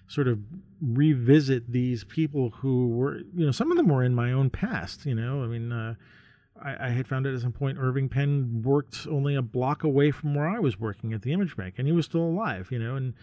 sort 0.07 0.27
of 0.27 0.39
revisit 0.81 1.71
these 1.71 2.03
people 2.03 2.49
who 2.49 2.89
were 2.89 3.19
you 3.19 3.45
know 3.45 3.51
some 3.51 3.71
of 3.71 3.77
them 3.77 3.87
were 3.87 4.03
in 4.03 4.13
my 4.13 4.33
own 4.33 4.49
past. 4.49 5.05
You 5.05 5.15
know, 5.15 5.43
I 5.43 5.47
mean. 5.47 5.71
Uh, 5.71 5.95
I, 6.61 6.87
I, 6.87 6.89
had 6.89 7.07
found 7.07 7.25
out 7.25 7.33
at 7.33 7.39
some 7.39 7.53
point 7.53 7.77
Irving 7.79 8.09
Penn 8.09 8.63
worked 8.65 9.07
only 9.09 9.33
a 9.33 9.41
block 9.41 9.85
away 9.85 10.11
from 10.11 10.35
where 10.35 10.45
I 10.45 10.59
was 10.59 10.77
working 10.77 11.13
at 11.13 11.21
the 11.21 11.31
Image 11.31 11.55
Bank, 11.55 11.75
and 11.77 11.87
he 11.87 11.93
was 11.93 12.03
still 12.03 12.19
alive, 12.19 12.67
you 12.69 12.77
know, 12.77 12.97
and 12.97 13.13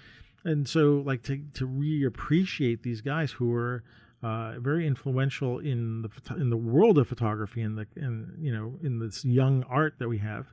and 0.43 0.67
so 0.67 1.03
like 1.05 1.23
to 1.25 1.43
to 1.53 1.69
reappreciate 1.69 2.81
these 2.81 3.03
guys 3.03 3.33
who 3.33 3.49
were 3.49 3.85
uh, 4.27 4.59
very 4.59 4.89
influential 4.89 5.61
in 5.61 6.03
the 6.03 6.35
in 6.35 6.51
the 6.51 6.57
world 6.57 6.99
of 6.99 7.07
photography 7.07 7.63
and 7.63 7.79
the 7.79 7.87
and 7.95 8.37
you 8.45 8.53
know 8.53 8.75
in 8.83 8.99
this 8.99 9.25
young 9.25 9.63
art 9.69 9.95
that 10.01 10.09
we 10.09 10.19
have, 10.19 10.47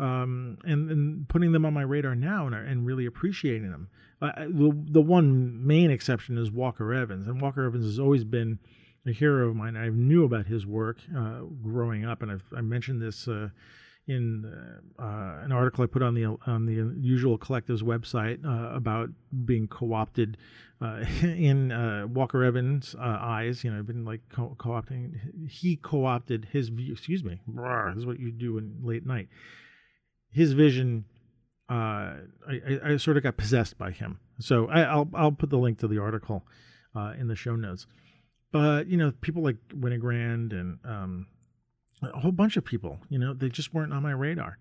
um, 0.00 0.58
and 0.64 0.90
and 0.90 1.28
putting 1.28 1.52
them 1.52 1.64
on 1.64 1.72
my 1.72 1.82
radar 1.82 2.16
now 2.16 2.48
and 2.48 2.54
and 2.56 2.84
really 2.84 3.06
appreciating 3.06 3.70
them. 3.70 3.88
Uh, 4.20 4.32
the 4.48 4.72
the 4.90 5.00
one 5.00 5.64
main 5.64 5.88
exception 5.88 6.36
is 6.36 6.50
Walker 6.50 6.92
Evans, 6.92 7.28
and 7.28 7.40
Walker 7.40 7.64
Evans 7.64 7.84
has 7.84 8.00
always 8.00 8.24
been 8.24 8.58
a 9.06 9.12
hero 9.12 9.50
of 9.50 9.54
mine. 9.54 9.76
I 9.76 9.88
knew 9.90 10.24
about 10.24 10.46
his 10.46 10.66
work 10.66 10.98
uh, 11.16 11.42
growing 11.62 12.04
up, 12.04 12.22
and 12.22 12.32
I've, 12.32 12.44
I 12.56 12.60
mentioned 12.60 13.00
this 13.00 13.28
uh, 13.28 13.50
in 14.08 14.44
uh, 14.44 15.02
uh, 15.02 15.44
an 15.44 15.52
article 15.52 15.82
I 15.82 15.86
put 15.86 16.02
on 16.02 16.14
the 16.14 16.36
on 16.46 16.66
the 16.66 16.94
Usual 17.00 17.38
Collective's 17.38 17.82
website 17.82 18.44
uh, 18.44 18.74
about 18.74 19.10
being 19.44 19.66
co-opted 19.66 20.36
uh, 20.80 21.04
in 21.22 21.72
uh, 21.72 22.06
Walker 22.06 22.44
Evans' 22.44 22.94
eyes. 22.98 23.64
You 23.64 23.72
know, 23.72 23.82
been 23.82 24.04
like 24.04 24.20
co- 24.30 24.56
opting 24.60 25.48
He 25.48 25.76
co-opted 25.76 26.48
his 26.52 26.68
view. 26.68 26.92
Excuse 26.92 27.24
me. 27.24 27.40
This 27.46 27.98
is 27.98 28.06
what 28.06 28.20
you 28.20 28.30
do 28.30 28.58
in 28.58 28.78
late 28.82 29.06
night. 29.06 29.28
His 30.30 30.52
vision. 30.52 31.04
I, 31.68 32.18
I, 32.84 32.96
sort 32.96 33.16
of 33.16 33.24
got 33.24 33.36
possessed 33.36 33.76
by 33.76 33.90
him. 33.90 34.20
So 34.38 34.68
I, 34.68 34.94
will 34.94 35.08
I'll 35.14 35.32
put 35.32 35.50
the 35.50 35.58
link 35.58 35.80
to 35.80 35.88
the 35.88 35.98
article 35.98 36.44
in 37.18 37.26
the 37.26 37.34
show 37.34 37.56
notes. 37.56 37.88
But 38.52 38.86
you 38.86 38.96
know, 38.96 39.12
people 39.20 39.42
like 39.42 39.56
Winogrand 39.74 40.52
and 40.52 40.78
um, 40.84 41.26
a 42.02 42.20
whole 42.20 42.32
bunch 42.32 42.56
of 42.56 42.64
people, 42.64 43.00
you 43.08 43.18
know, 43.18 43.32
they 43.32 43.48
just 43.48 43.72
weren't 43.72 43.92
on 43.92 44.02
my 44.02 44.12
radar. 44.12 44.58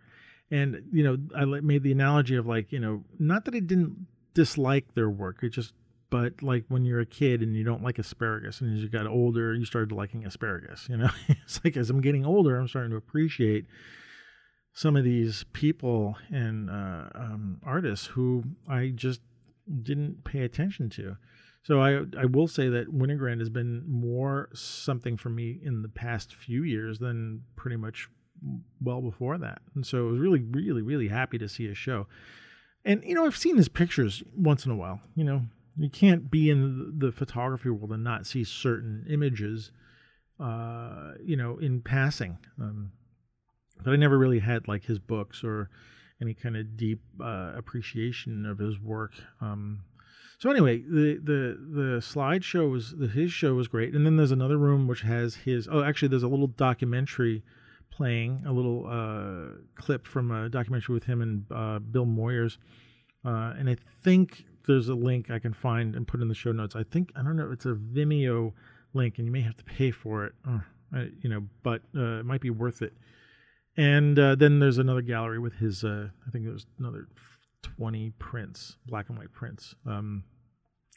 And, 0.51 0.83
you 0.91 1.03
know, 1.03 1.17
I 1.35 1.45
made 1.45 1.83
the 1.83 1.91
analogy 1.91 2.35
of 2.35 2.45
like, 2.45 2.71
you 2.71 2.79
know, 2.79 3.03
not 3.19 3.45
that 3.45 3.55
I 3.55 3.59
didn't 3.59 4.07
dislike 4.33 4.93
their 4.93 5.09
work, 5.09 5.39
it 5.41 5.49
just, 5.49 5.73
but 6.09 6.43
like 6.43 6.65
when 6.67 6.85
you're 6.85 6.99
a 6.99 7.05
kid 7.05 7.41
and 7.41 7.55
you 7.55 7.63
don't 7.63 7.83
like 7.83 7.97
asparagus 7.97 8.61
and 8.61 8.75
as 8.75 8.83
you 8.83 8.89
got 8.89 9.07
older, 9.07 9.53
you 9.53 9.65
started 9.65 9.91
liking 9.91 10.25
asparagus, 10.25 10.87
you 10.89 10.97
know, 10.97 11.09
it's 11.27 11.59
like 11.63 11.75
as 11.75 11.89
I'm 11.89 12.01
getting 12.01 12.25
older, 12.25 12.57
I'm 12.57 12.67
starting 12.67 12.91
to 12.91 12.97
appreciate 12.97 13.65
some 14.73 14.95
of 14.95 15.03
these 15.03 15.45
people 15.53 16.17
and 16.29 16.69
uh, 16.69 17.07
um, 17.15 17.59
artists 17.63 18.07
who 18.07 18.43
I 18.69 18.91
just 18.93 19.21
didn't 19.81 20.23
pay 20.23 20.41
attention 20.41 20.89
to. 20.91 21.17
So 21.65 21.81
I 21.81 22.01
I 22.15 22.25
will 22.25 22.47
say 22.47 22.69
that 22.69 22.93
Winogrand 22.93 23.39
has 23.39 23.49
been 23.49 23.83
more 23.87 24.49
something 24.53 25.17
for 25.17 25.29
me 25.29 25.59
in 25.63 25.81
the 25.81 25.89
past 25.89 26.35
few 26.35 26.63
years 26.63 26.99
than 26.99 27.41
pretty 27.55 27.75
much 27.75 28.07
well 28.79 29.01
before 29.01 29.39
that. 29.39 29.63
And 29.73 29.83
so 29.83 30.07
I 30.07 30.11
was 30.11 30.19
really, 30.19 30.43
really, 30.51 30.83
really 30.83 31.07
happy 31.07 31.39
to 31.39 31.49
see 31.49 31.67
his 31.67 31.77
show. 31.77 32.05
And 32.83 33.03
you 33.03 33.15
know, 33.15 33.25
I've 33.25 33.35
seen 33.35 33.57
his 33.57 33.67
pictures 33.67 34.21
once 34.37 34.63
in 34.67 34.71
a 34.71 34.75
while. 34.75 35.01
You 35.15 35.23
know, 35.23 35.41
you 35.75 35.89
can't 35.89 36.29
be 36.29 36.51
in 36.51 36.99
the 36.99 37.11
photography 37.11 37.69
world 37.71 37.91
and 37.91 38.03
not 38.03 38.27
see 38.27 38.43
certain 38.43 39.03
images, 39.09 39.71
uh, 40.39 41.13
you 41.23 41.35
know, 41.35 41.57
in 41.57 41.81
passing. 41.81 42.37
Um, 42.61 42.91
but 43.83 43.91
I 43.91 43.95
never 43.95 44.19
really 44.19 44.39
had 44.39 44.67
like 44.67 44.83
his 44.85 44.99
books 44.99 45.43
or 45.43 45.71
any 46.21 46.35
kind 46.35 46.55
of 46.55 46.77
deep 46.77 47.01
uh, 47.19 47.53
appreciation 47.55 48.45
of 48.45 48.59
his 48.59 48.79
work. 48.79 49.13
Um, 49.41 49.81
so 50.37 50.49
anyway, 50.49 50.79
the 50.79 51.19
the 51.21 51.57
the 51.57 51.99
slideshow 51.99 52.69
was 52.69 52.95
the, 52.95 53.07
his 53.07 53.31
show 53.31 53.53
was 53.53 53.67
great, 53.67 53.93
and 53.93 54.05
then 54.05 54.17
there's 54.17 54.31
another 54.31 54.57
room 54.57 54.87
which 54.87 55.01
has 55.01 55.35
his. 55.35 55.67
Oh, 55.71 55.83
actually, 55.83 56.09
there's 56.09 56.23
a 56.23 56.27
little 56.27 56.47
documentary 56.47 57.43
playing, 57.89 58.43
a 58.45 58.51
little 58.51 58.85
uh, 58.87 59.57
clip 59.75 60.05
from 60.05 60.31
a 60.31 60.49
documentary 60.49 60.93
with 60.93 61.05
him 61.05 61.21
and 61.21 61.45
uh, 61.51 61.79
Bill 61.79 62.05
Moyers, 62.05 62.57
uh, 63.23 63.53
and 63.57 63.69
I 63.69 63.75
think 64.03 64.45
there's 64.67 64.89
a 64.89 64.95
link 64.95 65.29
I 65.29 65.39
can 65.39 65.53
find 65.53 65.95
and 65.95 66.07
put 66.07 66.21
in 66.21 66.27
the 66.27 66.35
show 66.35 66.51
notes. 66.51 66.75
I 66.75 66.83
think 66.83 67.11
I 67.15 67.23
don't 67.23 67.37
know, 67.37 67.51
it's 67.51 67.65
a 67.65 67.73
Vimeo 67.73 68.53
link, 68.93 69.17
and 69.17 69.25
you 69.25 69.31
may 69.31 69.41
have 69.41 69.55
to 69.57 69.63
pay 69.63 69.91
for 69.91 70.25
it, 70.25 70.33
I, 70.93 71.09
you 71.21 71.29
know, 71.29 71.43
but 71.63 71.81
uh, 71.95 72.19
it 72.19 72.25
might 72.25 72.41
be 72.41 72.49
worth 72.49 72.81
it. 72.81 72.93
And 73.77 74.17
uh, 74.17 74.35
then 74.35 74.59
there's 74.59 74.77
another 74.77 75.01
gallery 75.01 75.39
with 75.39 75.55
his. 75.55 75.83
Uh, 75.83 76.09
I 76.25 76.31
think 76.31 76.45
there's 76.45 76.65
another 76.79 77.07
20 77.65 78.11
prints, 78.19 78.77
black 78.85 79.09
and 79.09 79.17
white 79.17 79.33
prints, 79.33 79.75
um, 79.85 80.23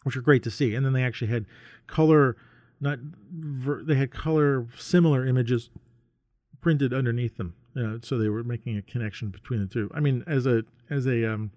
which 0.04 0.16
are 0.16 0.20
great 0.20 0.42
to 0.44 0.50
see. 0.50 0.74
And 0.74 0.85
then 0.85 0.92
they 0.92 1.02
actually 1.02 1.28
had 1.28 1.46
color, 1.87 2.37
not 2.81 2.98
ver- 3.31 3.83
they 3.83 3.94
had 3.94 4.11
color 4.11 4.66
similar 4.76 5.26
images 5.26 5.70
printed 6.61 6.92
underneath 6.92 7.37
them, 7.37 7.54
uh, 7.76 7.98
so 8.02 8.18
they 8.18 8.28
were 8.28 8.44
making 8.44 8.76
a 8.76 8.83
connection 8.83 9.31
between 9.31 9.61
the 9.61 9.66
two. 9.66 9.90
I 9.94 10.00
mean, 10.00 10.24
as 10.26 10.46
a 10.46 10.64
as 10.90 11.07
a 11.07 11.33
um, 11.33 11.50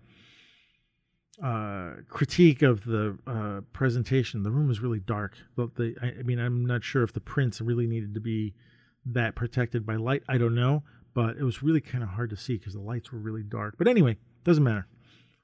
uh, 1.43 1.93
critique 2.07 2.61
of 2.61 2.83
the 2.85 3.17
uh, 3.25 3.61
presentation, 3.73 4.43
the 4.43 4.51
room 4.51 4.67
was 4.67 4.79
really 4.79 4.99
dark. 4.99 5.37
But 5.55 5.75
the, 5.75 5.95
I, 6.01 6.19
I 6.19 6.23
mean, 6.23 6.39
I'm 6.39 6.65
not 6.65 6.83
sure 6.83 7.03
if 7.03 7.13
the 7.13 7.21
prints 7.21 7.61
really 7.61 7.87
needed 7.87 8.13
to 8.13 8.19
be 8.19 8.53
that 9.05 9.35
protected 9.35 9.85
by 9.85 9.95
light. 9.95 10.23
I 10.29 10.37
don't 10.37 10.55
know, 10.55 10.83
but 11.13 11.37
it 11.37 11.43
was 11.43 11.63
really 11.63 11.81
kind 11.81 12.03
of 12.03 12.11
hard 12.11 12.29
to 12.29 12.37
see 12.37 12.57
because 12.57 12.73
the 12.73 12.81
lights 12.81 13.11
were 13.11 13.19
really 13.19 13.43
dark. 13.43 13.75
But 13.77 13.87
anyway, 13.87 14.17
doesn't 14.43 14.63
matter 14.63 14.87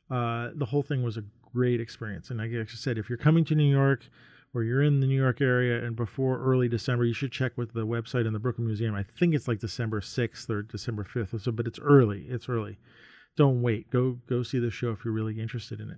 uh, 0.09 0.49
the 0.55 0.65
whole 0.65 0.83
thing 0.83 1.03
was 1.03 1.17
a 1.17 1.23
great 1.53 1.81
experience. 1.81 2.29
And 2.29 2.39
like 2.39 2.51
I 2.51 2.65
said, 2.67 2.97
if 2.97 3.09
you're 3.09 3.17
coming 3.17 3.45
to 3.45 3.55
New 3.55 3.69
York 3.69 4.05
or 4.53 4.63
you're 4.63 4.81
in 4.81 4.99
the 4.99 5.07
New 5.07 5.19
York 5.19 5.41
area 5.41 5.83
and 5.83 5.95
before 5.95 6.39
early 6.39 6.67
December, 6.67 7.05
you 7.05 7.13
should 7.13 7.31
check 7.31 7.57
with 7.57 7.73
the 7.73 7.85
website 7.85 8.25
in 8.25 8.33
the 8.33 8.39
Brooklyn 8.39 8.67
Museum. 8.67 8.95
I 8.95 9.03
think 9.03 9.33
it's 9.33 9.47
like 9.47 9.59
December 9.59 10.01
6th 10.01 10.49
or 10.49 10.61
December 10.61 11.03
5th 11.03 11.33
or 11.33 11.39
so, 11.39 11.51
but 11.51 11.67
it's 11.67 11.79
early. 11.79 12.25
It's 12.29 12.47
early. 12.47 12.77
Don't 13.35 13.61
wait. 13.61 13.89
Go 13.91 14.17
go 14.27 14.41
see 14.43 14.59
the 14.59 14.71
show 14.71 14.91
if 14.91 15.05
you're 15.05 15.13
really 15.13 15.39
interested 15.39 15.79
in 15.79 15.91
it. 15.91 15.97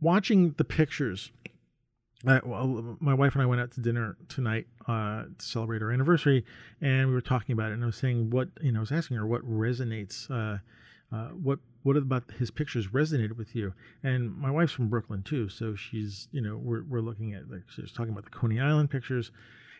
Watching 0.00 0.54
the 0.56 0.64
pictures. 0.64 1.32
Uh, 2.24 2.38
well, 2.44 2.96
my 3.00 3.14
wife 3.14 3.34
and 3.34 3.42
I 3.42 3.46
went 3.46 3.60
out 3.60 3.72
to 3.72 3.80
dinner 3.80 4.16
tonight 4.28 4.68
uh, 4.86 5.24
to 5.36 5.44
celebrate 5.44 5.82
our 5.82 5.90
anniversary, 5.90 6.44
and 6.80 7.08
we 7.08 7.14
were 7.14 7.20
talking 7.20 7.52
about 7.52 7.72
it. 7.72 7.74
And 7.74 7.82
I 7.82 7.86
was 7.86 7.96
saying 7.96 8.30
what 8.30 8.50
you 8.60 8.70
know, 8.70 8.78
I 8.78 8.82
was 8.82 8.92
asking 8.92 9.16
her 9.16 9.26
what 9.26 9.42
resonates, 9.42 10.30
uh, 10.30 10.58
uh 11.12 11.30
what 11.30 11.58
what 11.82 11.96
about 11.96 12.30
his 12.38 12.50
pictures 12.50 12.88
resonated 12.88 13.36
with 13.36 13.54
you? 13.54 13.72
And 14.02 14.36
my 14.36 14.50
wife's 14.50 14.72
from 14.72 14.88
Brooklyn 14.88 15.22
too, 15.22 15.48
so 15.48 15.74
she's 15.74 16.28
you 16.32 16.40
know 16.40 16.56
we're 16.56 16.84
we're 16.84 17.00
looking 17.00 17.34
at 17.34 17.50
like 17.50 17.62
she's 17.68 17.92
talking 17.92 18.12
about 18.12 18.24
the 18.24 18.30
Coney 18.30 18.60
Island 18.60 18.90
pictures, 18.90 19.30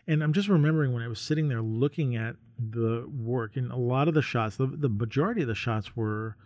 and 0.06 0.22
I'm 0.22 0.32
just 0.32 0.48
remembering 0.48 0.92
when 0.92 1.02
I 1.02 1.08
was 1.08 1.20
sitting 1.20 1.48
there 1.48 1.62
looking 1.62 2.16
at 2.16 2.36
the 2.58 3.06
work, 3.08 3.56
and 3.56 3.70
a 3.70 3.76
lot 3.76 4.08
of 4.08 4.14
the 4.14 4.22
shots, 4.22 4.56
the 4.56 4.66
the 4.66 4.88
majority 4.88 5.42
of 5.42 5.48
the 5.48 5.54
shots 5.54 5.96
were. 5.96 6.36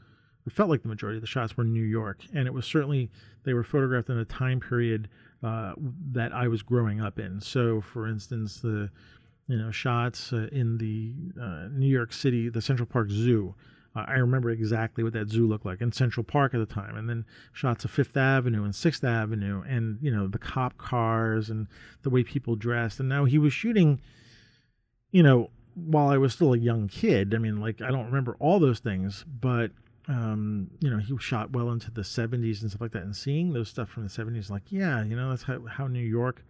It 0.47 0.53
felt 0.53 0.71
like 0.71 0.83
the 0.83 0.89
majority 0.89 1.17
of 1.17 1.23
the 1.23 1.27
shots 1.27 1.57
were 1.57 1.65
New 1.65 1.83
York, 1.83 2.21
and 2.33 2.47
it 2.47 2.55
was 2.55 2.65
certainly 2.65 3.11
they 3.43 3.53
were 3.53 3.65
photographed 3.65 4.09
in 4.09 4.17
a 4.17 4.25
time 4.25 4.61
period 4.61 5.09
uh, 5.43 5.73
that 6.13 6.33
I 6.33 6.47
was 6.47 6.63
growing 6.63 7.01
up 7.01 7.19
in. 7.19 7.41
So, 7.41 7.81
for 7.81 8.07
instance, 8.07 8.61
the 8.61 8.91
you 9.49 9.59
know 9.59 9.73
shots 9.73 10.33
uh, 10.33 10.49
in 10.53 10.79
the 10.79 11.15
uh, 11.41 11.69
New 11.73 11.89
York 11.89 12.13
City, 12.13 12.49
the 12.49 12.63
Central 12.63 12.87
Park 12.87 13.11
Zoo, 13.11 13.57
uh, 13.97 14.05
I 14.07 14.15
remember 14.15 14.51
exactly 14.51 15.03
what 15.03 15.15
that 15.15 15.31
zoo 15.31 15.47
looked 15.47 15.65
like 15.65 15.81
in 15.81 15.93
Central 15.93 16.25
Park 16.25 16.53
at 16.55 16.59
the 16.59 16.67
time, 16.67 16.97
and 16.97 17.09
then 17.09 17.25
shots 17.53 17.85
of 17.85 17.91
Fifth 17.91 18.17
Avenue 18.17 18.65
and 18.65 18.75
Sixth 18.75 19.03
Avenue, 19.03 19.63
and 19.67 19.99
you 20.03 20.11
know 20.11 20.29
the 20.29 20.39
cop 20.39 20.77
cars 20.77 21.49
and 21.49 21.67
the 22.03 22.11
way 22.11 22.23
people 22.23 22.57
dressed. 22.57 23.01
And 23.01 23.09
now 23.09 23.25
he 23.25 23.39
was 23.39 23.53
shooting, 23.53 24.01
you 25.11 25.23
know, 25.23 25.51
while 25.75 26.09
I 26.09 26.19
was 26.19 26.35
still 26.35 26.53
a 26.53 26.59
young 26.59 26.89
kid. 26.89 27.35
I 27.35 27.39
mean, 27.39 27.61
like 27.61 27.81
I 27.81 27.91
don't 27.91 28.07
remember 28.07 28.37
all 28.39 28.59
those 28.59 28.81
things, 28.81 29.25
but 29.27 29.71
um, 30.09 30.71
you 30.81 30.91
know, 30.91 30.99
he 30.99 31.17
shot 31.19 31.53
well 31.53 31.71
into 31.71 31.91
the 31.91 32.03
70s 32.03 32.61
and 32.61 32.71
stuff 32.71 32.81
like 32.81 32.93
that. 32.93 33.03
And 33.03 33.17
seeing 33.17 33.53
those 33.53 33.69
stuff 33.69 33.89
from 33.89 34.05
the 34.05 34.09
70s, 34.09 34.51
like, 34.51 34.63
yeah, 34.69 35.03
you 35.03 35.17
know, 35.17 35.31
that's 35.31 35.45
how, 35.45 35.65
how 35.67 35.87
New 35.89 35.99
York 35.99 36.45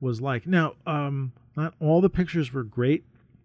was 0.00 0.20
like. 0.20 0.46
Now, 0.46 0.74
um, 0.86 1.32
not 1.56 1.74
all 1.80 2.00
the 2.00 2.10
pictures 2.10 2.52
were 2.52 2.62
great. 2.62 3.04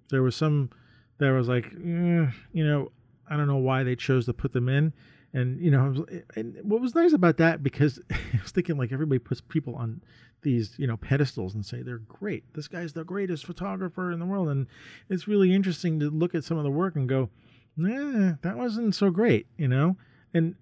There 0.10 0.22
was 0.22 0.36
some 0.36 0.72
that 1.20 1.32
was 1.32 1.48
like, 1.48 1.68
eh, 1.68 2.28
you 2.52 2.68
know, 2.68 2.92
I 3.30 3.38
don't 3.38 3.48
know 3.48 3.58
why 3.58 3.84
they 3.84 3.96
chose 3.96 4.26
to 4.26 4.34
put 4.34 4.54
them 4.54 4.70
in. 4.70 4.94
And 5.34 5.60
you 5.60 5.70
know, 5.70 6.06
and 6.38 6.58
what 6.64 6.80
was 6.80 6.96
nice 6.96 7.12
about 7.12 7.38
that 7.38 7.62
because 7.62 8.00
I 8.12 8.40
was 8.42 8.52
thinking 8.52 8.78
like 8.78 8.94
everybody 8.94 9.20
puts 9.20 9.42
people 9.42 9.76
on 9.76 10.02
these 10.44 10.76
you 10.78 10.88
know 10.88 10.96
pedestals 10.96 11.54
and 11.54 11.66
say 11.66 11.82
they're 11.82 11.98
great. 11.98 12.54
This 12.54 12.70
guy's 12.70 12.94
the 12.94 13.04
greatest 13.04 13.46
photographer 13.46 14.12
in 14.12 14.20
the 14.20 14.26
world, 14.26 14.48
and 14.48 14.68
it's 15.10 15.28
really 15.28 15.54
interesting 15.54 16.00
to 16.00 16.10
look 16.10 16.34
at 16.36 16.46
some 16.46 16.58
of 16.58 16.64
the 16.64 16.72
work 16.72 16.96
and 16.96 17.10
go, 17.10 17.30
nah, 17.76 18.36
that 18.44 18.58
wasn't 18.58 18.96
so 18.96 19.10
great, 19.10 19.48
you 19.58 19.68
know. 19.68 19.98
And 20.34 20.56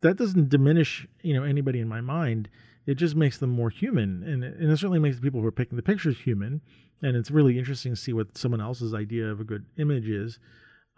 that 0.00 0.16
doesn't 0.16 0.48
diminish 0.48 1.06
you 1.20 1.34
know 1.34 1.42
anybody 1.42 1.80
in 1.80 1.88
my 1.88 2.00
mind. 2.00 2.48
It 2.86 2.94
just 2.94 3.16
makes 3.16 3.36
them 3.36 3.50
more 3.50 3.68
human, 3.68 4.22
and, 4.22 4.42
and 4.44 4.70
it 4.70 4.76
certainly 4.78 5.00
makes 5.00 5.16
the 5.16 5.22
people 5.22 5.40
who 5.40 5.46
are 5.46 5.52
picking 5.52 5.76
the 5.76 5.82
pictures 5.82 6.18
human. 6.18 6.62
and 7.02 7.16
it's 7.16 7.30
really 7.30 7.58
interesting 7.58 7.92
to 7.92 8.00
see 8.00 8.14
what 8.14 8.38
someone 8.38 8.62
else's 8.62 8.94
idea 8.94 9.26
of 9.26 9.40
a 9.40 9.44
good 9.44 9.66
image 9.76 10.08
is. 10.08 10.38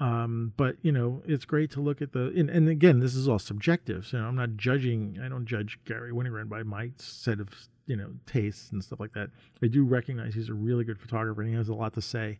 Um, 0.00 0.52
but 0.56 0.76
you 0.82 0.92
know, 0.92 1.22
it's 1.26 1.44
great 1.44 1.70
to 1.72 1.80
look 1.80 2.00
at 2.00 2.12
the 2.12 2.32
and, 2.36 2.48
and 2.48 2.68
again, 2.68 3.00
this 3.00 3.14
is 3.14 3.28
all 3.28 3.38
subjective. 3.38 4.06
So 4.06 4.18
I'm 4.18 4.36
not 4.36 4.56
judging. 4.56 5.18
I 5.22 5.28
don't 5.28 5.46
judge 5.46 5.78
Garry 5.84 6.12
Winogrand 6.12 6.48
by 6.48 6.62
my 6.62 6.92
set 6.98 7.40
of 7.40 7.48
you 7.86 7.96
know 7.96 8.10
tastes 8.24 8.70
and 8.70 8.82
stuff 8.82 9.00
like 9.00 9.12
that. 9.14 9.30
I 9.62 9.66
do 9.66 9.84
recognize 9.84 10.34
he's 10.34 10.48
a 10.48 10.54
really 10.54 10.84
good 10.84 11.00
photographer 11.00 11.42
and 11.42 11.50
he 11.50 11.56
has 11.56 11.68
a 11.68 11.74
lot 11.74 11.94
to 11.94 12.02
say. 12.02 12.38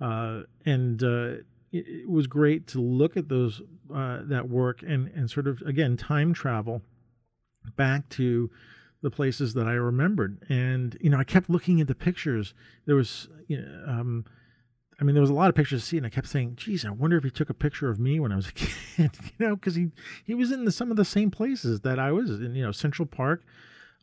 Uh, 0.00 0.42
and 0.66 1.02
uh, 1.04 1.36
it, 1.70 1.86
it, 1.86 2.10
was 2.10 2.26
great 2.26 2.66
to 2.68 2.80
look 2.80 3.16
at 3.16 3.28
those 3.28 3.62
uh, 3.94 4.20
that 4.24 4.48
work 4.48 4.82
and 4.82 5.08
and 5.14 5.30
sort 5.30 5.46
of 5.46 5.62
again 5.62 5.96
time 5.96 6.34
travel 6.34 6.82
back 7.76 8.08
to 8.08 8.50
the 9.02 9.10
places 9.10 9.54
that 9.54 9.68
I 9.68 9.74
remembered. 9.74 10.44
And 10.48 10.98
you 11.00 11.10
know, 11.10 11.18
I 11.18 11.24
kept 11.24 11.48
looking 11.48 11.80
at 11.80 11.86
the 11.86 11.94
pictures. 11.94 12.54
There 12.86 12.96
was 12.96 13.28
you 13.46 13.60
know. 13.60 13.84
Um, 13.86 14.24
I 15.00 15.04
mean, 15.04 15.14
there 15.14 15.20
was 15.20 15.30
a 15.30 15.34
lot 15.34 15.48
of 15.48 15.54
pictures 15.54 15.82
to 15.82 15.86
see, 15.86 15.96
and 15.96 16.06
I 16.06 16.10
kept 16.10 16.28
saying, 16.28 16.56
"Geez, 16.56 16.84
I 16.84 16.90
wonder 16.90 17.16
if 17.16 17.24
he 17.24 17.30
took 17.30 17.50
a 17.50 17.54
picture 17.54 17.90
of 17.90 17.98
me 17.98 18.20
when 18.20 18.32
I 18.32 18.36
was 18.36 18.48
a 18.48 18.52
kid." 18.52 18.70
you 18.96 19.08
know, 19.46 19.56
because 19.56 19.74
he 19.74 19.90
he 20.24 20.34
was 20.34 20.52
in 20.52 20.64
the, 20.64 20.72
some 20.72 20.90
of 20.90 20.96
the 20.96 21.04
same 21.04 21.30
places 21.30 21.80
that 21.80 21.98
I 21.98 22.12
was 22.12 22.30
in. 22.30 22.54
You 22.54 22.64
know, 22.64 22.72
Central 22.72 23.06
Park. 23.06 23.42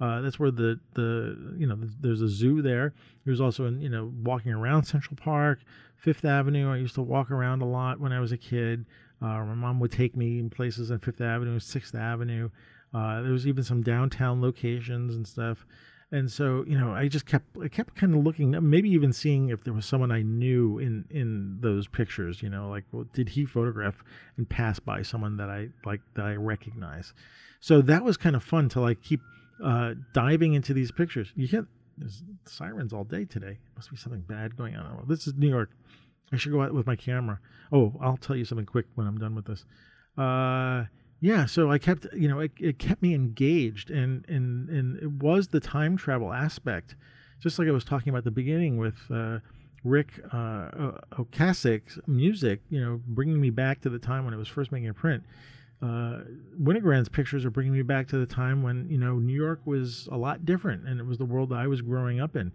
Uh, 0.02 0.22
that's 0.22 0.40
where 0.40 0.52
the 0.52 0.80
the 0.94 1.56
you 1.58 1.68
know 1.68 1.78
there's 2.00 2.22
a 2.22 2.28
zoo 2.28 2.62
there. 2.62 2.94
He 3.24 3.30
was 3.30 3.42
also 3.42 3.66
in 3.66 3.82
you 3.82 3.90
know 3.90 4.12
walking 4.24 4.52
around 4.52 4.84
Central 4.84 5.16
Park, 5.16 5.60
Fifth 5.98 6.26
Avenue. 6.26 6.72
I 6.72 6.78
used 6.78 6.96
to 6.96 7.02
walk 7.02 7.32
around 7.32 7.62
a 7.62 7.68
lot 7.68 8.00
when 8.00 8.12
I 8.12 8.20
was 8.20 8.32
a 8.32 8.38
kid. 8.38 8.86
Uh, 9.22 9.44
my 9.44 9.56
mom 9.56 9.80
would 9.82 9.92
take 9.92 10.16
me 10.16 10.40
in 10.40 10.50
places 10.50 10.92
on 10.92 11.00
Fifth 11.00 11.20
Avenue, 11.20 11.60
Sixth 11.60 11.94
Avenue. 11.94 12.50
Uh, 12.94 13.22
there 13.22 13.34
was 13.34 13.46
even 13.46 13.64
some 13.64 13.84
downtown 13.84 14.42
locations 14.42 15.16
and 15.16 15.28
stuff 15.28 15.66
and 16.12 16.32
so 16.32 16.64
you 16.68 16.78
know 16.78 16.92
i 16.94 17.08
just 17.08 17.26
kept 17.26 17.46
i 17.64 17.68
kept 17.68 17.96
kind 17.96 18.16
of 18.16 18.24
looking 18.24 18.56
maybe 18.68 18.90
even 18.90 19.14
seeing 19.14 19.50
if 19.50 19.64
there 19.64 19.74
was 19.74 19.86
someone 19.86 20.12
i 20.12 20.22
knew 20.22 20.80
in 20.80 21.06
in 21.10 21.58
those 21.62 21.88
pictures 21.88 22.42
you 22.42 22.50
know 22.50 22.70
like 22.70 22.84
well, 22.92 23.06
did 23.14 23.30
he 23.30 23.46
photograph 23.46 24.04
and 24.38 24.50
pass 24.50 24.80
by 24.80 25.02
someone 25.02 25.38
that 25.38 25.50
i 25.50 25.70
like 25.86 26.02
that 26.16 26.26
i 26.26 26.36
recognize? 26.36 27.14
So 27.60 27.82
that 27.82 28.04
was 28.04 28.18
kind 28.18 28.36
of 28.36 28.44
fun 28.44 28.70
to 28.70 28.82
like 28.82 29.02
keep 29.02 29.22
uh, 29.64 29.96
diving 30.14 30.54
into 30.54 30.74
these 30.74 30.92
pictures. 30.92 31.34
You 31.36 31.48
hear 31.48 31.68
there's 31.98 32.24
sirens 32.46 32.94
all 32.94 33.04
day 33.04 33.26
today. 33.26 33.60
Must 33.76 33.92
be 33.92 33.98
something 33.98 34.22
bad 34.22 34.56
going 34.56 34.78
on. 34.78 34.96
Well, 34.96 35.06
this 35.06 35.28
is 35.28 35.34
new 35.34 35.50
york. 35.50 35.72
I 36.32 36.38
should 36.38 36.52
go 36.52 36.62
out 36.62 36.74
with 36.74 36.88
my 36.88 36.96
camera. 36.96 37.40
Oh 37.72 37.94
i'll 38.02 38.18
tell 38.18 38.36
you 38.36 38.46
something 38.46 38.66
quick 38.66 38.86
when 38.96 39.08
i'm 39.08 39.18
done 39.18 39.36
with 39.36 39.46
this. 39.46 39.66
Uh 40.18 40.86
yeah 41.20 41.46
so 41.46 41.72
i 41.72 41.78
kept 41.78 42.06
you 42.14 42.28
know 42.28 42.40
it, 42.40 42.52
it 42.60 42.80
kept 42.80 43.02
me 43.02 43.14
engaged 43.14 43.90
and 43.90 44.26
and 44.28 44.70
and 44.70 44.98
it 45.02 45.12
was 45.12 45.48
the 45.50 45.60
time 45.60 45.98
travel 45.98 46.34
aspect 46.34 46.96
just 47.42 47.60
like 47.60 47.68
i 47.68 47.72
was 47.72 47.84
talking 47.84 48.10
about 48.10 48.24
the 48.24 48.32
beginning 48.32 48.78
with 48.78 48.96
uh, 49.12 49.40
ric 49.84 50.22
uh, 50.32 50.92
ocasek's 51.14 52.00
music 52.08 52.62
you 52.70 52.80
know 52.80 53.02
bringing 53.08 53.40
me 53.40 53.50
back 53.50 53.82
to 53.82 53.90
the 53.90 54.00
time 54.00 54.26
when 54.26 54.34
it 54.34 54.38
was 54.38 54.48
first 54.48 54.72
making 54.72 54.90
a 54.90 54.94
print 54.94 55.24
uh, 55.82 56.20
Winogrand's 56.62 57.08
pictures 57.08 57.46
are 57.46 57.50
bringing 57.50 57.72
me 57.72 57.84
back 57.84 58.08
to 58.10 58.18
the 58.18 58.26
time 58.26 58.62
when 58.62 58.90
you 58.90 58.98
know 58.98 59.16
New 59.16 59.34
York 59.34 59.62
was 59.66 60.10
a 60.12 60.18
lot 60.18 60.46
different, 60.46 60.86
and 60.88 61.00
it 61.00 61.06
was 61.06 61.18
the 61.18 61.26
world 61.26 61.50
that 61.50 61.56
I 61.56 61.68
was 61.68 61.82
growing 61.82 62.20
up 62.20 62.36
in. 62.36 62.52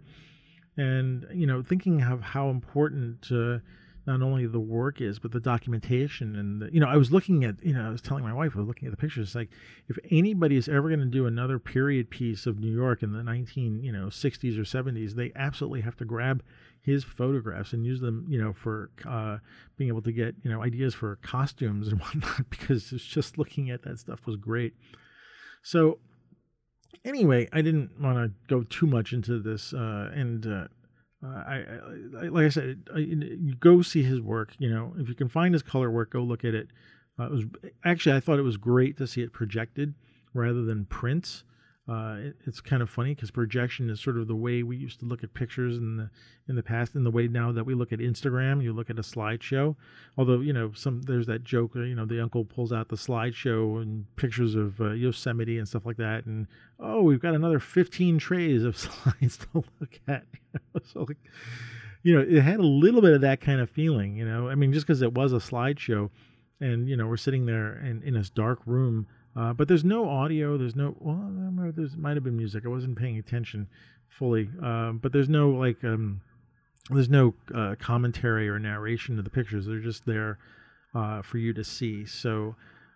And 0.77 1.25
you 1.33 1.47
know, 1.47 1.63
thinking 1.63 2.03
of 2.03 2.21
how 2.21 2.49
important 2.49 3.25
uh, 3.31 3.59
not 4.07 4.21
only 4.21 4.45
the 4.45 4.59
work 4.59 5.01
is, 5.01 5.19
but 5.19 5.31
the 5.31 5.39
documentation. 5.39 6.35
And, 6.35 6.61
the, 6.61 6.73
you 6.73 6.79
know, 6.79 6.87
I 6.87 6.95
was 6.95 7.11
looking 7.11 7.43
at, 7.43 7.63
you 7.63 7.73
know, 7.73 7.85
I 7.85 7.89
was 7.89 8.01
telling 8.01 8.23
my 8.23 8.33
wife, 8.33 8.53
I 8.55 8.59
was 8.59 8.67
looking 8.67 8.87
at 8.87 8.91
the 8.91 8.97
pictures. 8.97 9.29
It's 9.29 9.35
like, 9.35 9.49
if 9.87 9.97
anybody 10.11 10.57
is 10.57 10.67
ever 10.67 10.89
going 10.89 10.99
to 10.99 11.05
do 11.05 11.25
another 11.25 11.57
period 11.59 12.09
piece 12.09 12.45
of 12.45 12.59
New 12.59 12.71
York 12.71 13.01
in 13.01 13.13
the 13.13 13.23
19, 13.23 13.83
you 13.83 13.91
know, 13.91 14.07
60s 14.07 14.57
or 14.57 14.63
70s, 14.63 15.13
they 15.13 15.31
absolutely 15.35 15.81
have 15.81 15.97
to 15.97 16.05
grab 16.05 16.43
his 16.81 17.03
photographs 17.03 17.73
and 17.73 17.83
use 17.83 17.99
them, 17.99 18.25
you 18.29 18.39
know, 18.39 18.53
for 18.53 18.91
uh, 19.07 19.37
being 19.75 19.87
able 19.87 20.03
to 20.03 20.11
get, 20.11 20.35
you 20.43 20.51
know, 20.51 20.61
ideas 20.61 20.93
for 20.93 21.15
costumes 21.17 21.87
and 21.87 21.99
whatnot, 22.01 22.49
because 22.49 22.91
it's 22.91 23.05
just 23.05 23.37
looking 23.37 23.71
at 23.71 23.81
that 23.83 23.97
stuff 23.97 24.25
was 24.27 24.35
great. 24.35 24.75
So, 25.63 25.97
anyway, 27.03 27.49
I 27.51 27.61
didn't 27.61 27.99
want 27.99 28.17
to 28.17 28.31
go 28.47 28.63
too 28.63 28.85
much 28.85 29.13
into 29.13 29.39
this, 29.39 29.73
uh, 29.73 30.11
and 30.13 30.45
uh, 30.45 30.67
uh, 31.25 31.43
I, 31.47 31.63
I, 32.21 32.27
like 32.27 32.45
I 32.45 32.49
said, 32.49 32.83
I, 32.93 32.99
you 32.99 33.55
go 33.59 33.81
see 33.81 34.03
his 34.03 34.21
work. 34.21 34.53
You 34.57 34.69
know, 34.69 34.93
if 34.97 35.07
you 35.09 35.15
can 35.15 35.29
find 35.29 35.53
his 35.53 35.63
color 35.63 35.89
work, 35.89 36.11
go 36.11 36.21
look 36.21 36.43
at 36.45 36.53
it. 36.53 36.67
Uh, 37.19 37.25
it 37.25 37.31
was 37.31 37.45
actually 37.83 38.15
I 38.15 38.19
thought 38.19 38.39
it 38.39 38.43
was 38.43 38.57
great 38.57 38.97
to 38.97 39.07
see 39.07 39.21
it 39.21 39.33
projected 39.33 39.93
rather 40.33 40.63
than 40.63 40.85
prints. 40.85 41.43
Uh, 41.87 42.15
it, 42.17 42.35
it's 42.47 42.61
kind 42.61 42.81
of 42.81 42.89
funny 42.89 43.13
because 43.13 43.29
projection 43.29 43.91
is 43.91 44.01
sort 44.01 44.17
of 44.17 44.27
the 44.27 44.35
way 44.35 44.63
we 44.63 44.75
used 44.75 44.99
to 44.99 45.05
look 45.05 45.23
at 45.23 45.35
pictures 45.35 45.77
in 45.77 45.97
the 45.97 46.09
in 46.47 46.55
the 46.55 46.63
past, 46.63 46.95
and 46.95 47.05
the 47.05 47.11
way 47.11 47.27
now 47.27 47.51
that 47.51 47.63
we 47.63 47.75
look 47.75 47.93
at 47.93 47.99
Instagram, 47.99 48.63
you 48.63 48.73
look 48.73 48.89
at 48.89 48.97
a 48.97 49.03
slideshow. 49.03 49.75
Although 50.17 50.39
you 50.39 50.51
know 50.51 50.71
some 50.73 51.03
there's 51.03 51.27
that 51.27 51.43
joke, 51.43 51.75
you 51.75 51.93
know, 51.93 52.05
the 52.05 52.21
uncle 52.21 52.43
pulls 52.43 52.73
out 52.73 52.89
the 52.89 52.95
slideshow 52.95 53.79
and 53.83 54.05
pictures 54.15 54.55
of 54.55 54.81
uh, 54.81 54.91
Yosemite 54.91 55.59
and 55.59 55.67
stuff 55.67 55.85
like 55.85 55.97
that, 55.97 56.25
and 56.25 56.47
oh, 56.79 57.03
we've 57.03 57.21
got 57.21 57.35
another 57.35 57.59
15 57.59 58.17
trays 58.17 58.63
of 58.63 58.75
slides 58.77 59.37
to 59.37 59.63
look 59.79 59.99
at. 60.07 60.25
so 60.91 61.05
like, 61.07 61.17
you 62.01 62.15
know, 62.15 62.25
it 62.27 62.41
had 62.41 62.59
a 62.59 62.63
little 62.63 63.01
bit 63.01 63.13
of 63.13 63.21
that 63.21 63.41
kind 63.41 63.61
of 63.61 63.69
feeling. 63.69 64.15
You 64.15 64.25
know, 64.25 64.49
I 64.49 64.55
mean, 64.55 64.73
just 64.73 64.87
because 64.87 65.03
it 65.03 65.13
was 65.13 65.33
a 65.33 65.37
slideshow, 65.37 66.09
and 66.59 66.89
you 66.89 66.97
know, 66.97 67.05
we're 67.05 67.17
sitting 67.17 67.45
there 67.45 67.77
in 67.77 68.01
in 68.01 68.15
this 68.15 68.31
dark 68.31 68.59
room 68.65 69.05
uh, 69.35 69.53
but 69.53 69.67
there's 69.67 69.83
no 69.83 70.09
audio. 70.09 70.57
There's 70.57 70.75
no 70.75 70.95
well, 70.99 71.29
there 71.29 71.51
might 71.97 72.15
have 72.15 72.23
been 72.23 72.37
music. 72.37 72.65
I 72.65 72.69
wasn't 72.69 72.97
paying 72.97 73.17
attention 73.17 73.67
fully. 74.07 74.49
Uh, 74.63 74.93
but 74.93 75.11
there's 75.11 75.29
no 75.29 75.49
like 75.49 75.83
um, 75.83 76.21
there's 76.89 77.09
no 77.09 77.33
uh, 77.53 77.75
commentary 77.79 78.47
or 78.47 78.59
narration 78.59 79.17
of 79.17 79.25
the 79.25 79.29
pictures. 79.31 79.65
They're 79.65 79.79
just 79.79 80.05
there 80.05 80.37
uh, 80.93 81.21
for 81.21 81.37
you 81.37 81.53
to 81.53 81.63
see. 81.63 82.05
So 82.05 82.55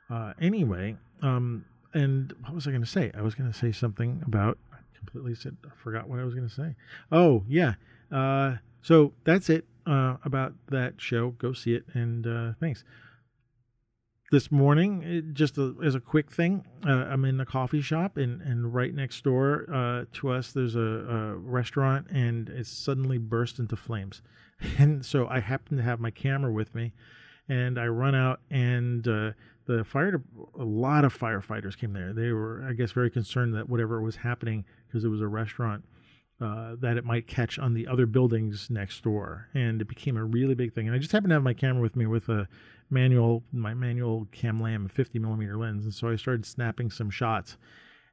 uh, 0.10 0.34
anyway, 0.40 0.96
um, 1.22 1.66
and 1.94 2.34
what 2.44 2.56
was 2.56 2.68
I 2.68 2.72
going 2.72 2.84
to 2.84 2.90
say? 2.90 3.12
I 3.18 3.22
was 3.22 3.36
going 3.36 3.52
to 3.52 3.58
say 3.58 3.72
something 3.72 4.24
about. 4.26 4.58
I 4.72 4.78
completely 4.98 5.36
said 5.36 5.58
I 5.66 5.70
forgot 5.82 6.08
what 6.08 6.20
I 6.20 6.24
was 6.24 6.36
going 6.36 6.48
to 6.48 6.54
say. 6.54 6.76
Oh 7.12 7.44
yeah. 7.48 7.74
Uh, 8.12 8.56
so 8.82 9.14
that's 9.26 9.50
it 9.50 9.66
about 9.86 10.54
that 10.70 10.94
show. 10.98 11.32
Go 11.32 11.52
see 11.52 11.74
it, 11.74 11.84
and 11.94 12.56
thanks 12.60 12.84
this 14.32 14.52
morning, 14.52 15.02
it, 15.04 15.34
just 15.34 15.58
a, 15.58 15.76
as 15.84 15.96
a 15.96 16.00
quick 16.00 16.32
thing, 16.32 16.66
uh, 16.86 16.92
I'm 16.92 17.26
in 17.26 17.40
a 17.40 17.46
coffee 17.46 17.82
shop, 17.82 18.18
and, 18.18 18.42
and 18.42 18.74
right 18.74 18.94
next 18.94 19.24
door 19.24 19.66
uh, 19.74 20.06
to 20.14 20.30
us, 20.30 20.52
there's 20.52 20.76
a, 20.76 20.80
a, 20.80 21.36
restaurant, 21.36 22.08
and 22.12 22.50
it 22.50 22.68
suddenly 22.68 23.18
burst 23.18 23.60
into 23.60 23.76
flames. 23.76 24.22
And 24.78 25.06
so 25.06 25.26
I 25.30 25.40
happen 25.40 25.78
to 25.78 25.84
have 25.84 26.02
my 26.02 26.12
camera 26.12 26.52
with 26.52 26.76
me, 26.76 26.92
and 27.48 27.80
I 27.80 27.88
run 27.88 28.14
out, 28.14 28.42
and 28.52 29.08
uh, 29.08 29.32
the 29.68 29.86
fire, 29.86 30.22
a 30.58 30.66
lot 30.66 31.06
of 31.06 31.18
firefighters 31.18 31.78
came 31.78 31.94
there. 31.94 32.12
They 32.12 32.34
were, 32.34 32.66
I 32.68 32.74
guess, 32.74 32.92
very 32.92 33.10
concerned 33.10 33.56
that 33.56 33.70
whatever 33.70 34.02
was 34.02 34.18
happening, 34.18 34.66
because 34.88 35.06
it 35.06 35.08
was 35.08 35.22
a 35.22 35.28
restaurant, 35.28 35.86
uh, 36.42 36.76
that 36.80 36.98
it 36.98 37.04
might 37.04 37.28
catch 37.28 37.60
on 37.60 37.74
the 37.74 37.88
other 37.88 38.06
buildings 38.06 38.70
next 38.70 39.04
door, 39.04 39.50
and 39.54 39.82
it 39.82 39.88
became 39.88 40.16
a 40.16 40.24
really 40.24 40.56
big 40.56 40.74
thing. 40.74 40.88
And 40.88 40.96
I 40.96 41.00
just 41.00 41.12
happened 41.12 41.32
to 41.32 41.36
have 41.36 41.44
my 41.44 41.54
camera 41.54 41.82
with 41.82 41.96
me 41.96 42.06
with 42.06 42.30
a 42.30 42.48
manual, 42.90 43.44
my 43.52 43.74
manual 43.74 44.28
Kamlan 44.32 44.90
50 44.90 45.20
millimeter 45.20 45.58
lens, 45.58 45.84
and 45.84 45.94
so 45.94 46.10
I 46.10 46.16
started 46.16 46.46
snapping 46.46 46.92
some 46.92 47.10
shots. 47.10 47.58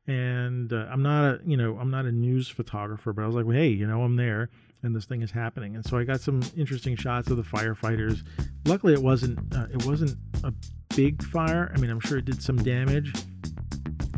And 0.08 0.72
uh, 0.72 0.86
I'm 0.90 1.02
not 1.02 1.24
a, 1.24 1.40
you 1.44 1.56
know, 1.56 1.78
I'm 1.78 1.90
not 1.90 2.04
a 2.04 2.12
news 2.12 2.48
photographer, 2.48 3.12
but 3.12 3.22
I 3.22 3.26
was 3.26 3.34
like, 3.34 3.44
well, 3.44 3.56
hey, 3.56 3.68
you 3.68 3.86
know, 3.86 4.02
I'm 4.02 4.16
there, 4.16 4.50
and 4.82 4.94
this 4.94 5.04
thing 5.04 5.22
is 5.22 5.30
happening. 5.30 5.74
And 5.74 5.84
so 5.84 5.98
I 5.98 6.04
got 6.04 6.20
some 6.20 6.42
interesting 6.56 6.96
shots 6.96 7.30
of 7.30 7.36
the 7.36 7.42
firefighters. 7.42 8.22
Luckily, 8.64 8.92
it 8.92 9.02
wasn't, 9.02 9.38
uh, 9.54 9.66
it 9.72 9.84
wasn't 9.84 10.16
a 10.44 10.52
big 10.94 11.22
fire. 11.22 11.72
I 11.74 11.80
mean, 11.80 11.90
I'm 11.90 12.00
sure 12.00 12.18
it 12.18 12.24
did 12.24 12.42
some 12.42 12.56
damage, 12.56 13.12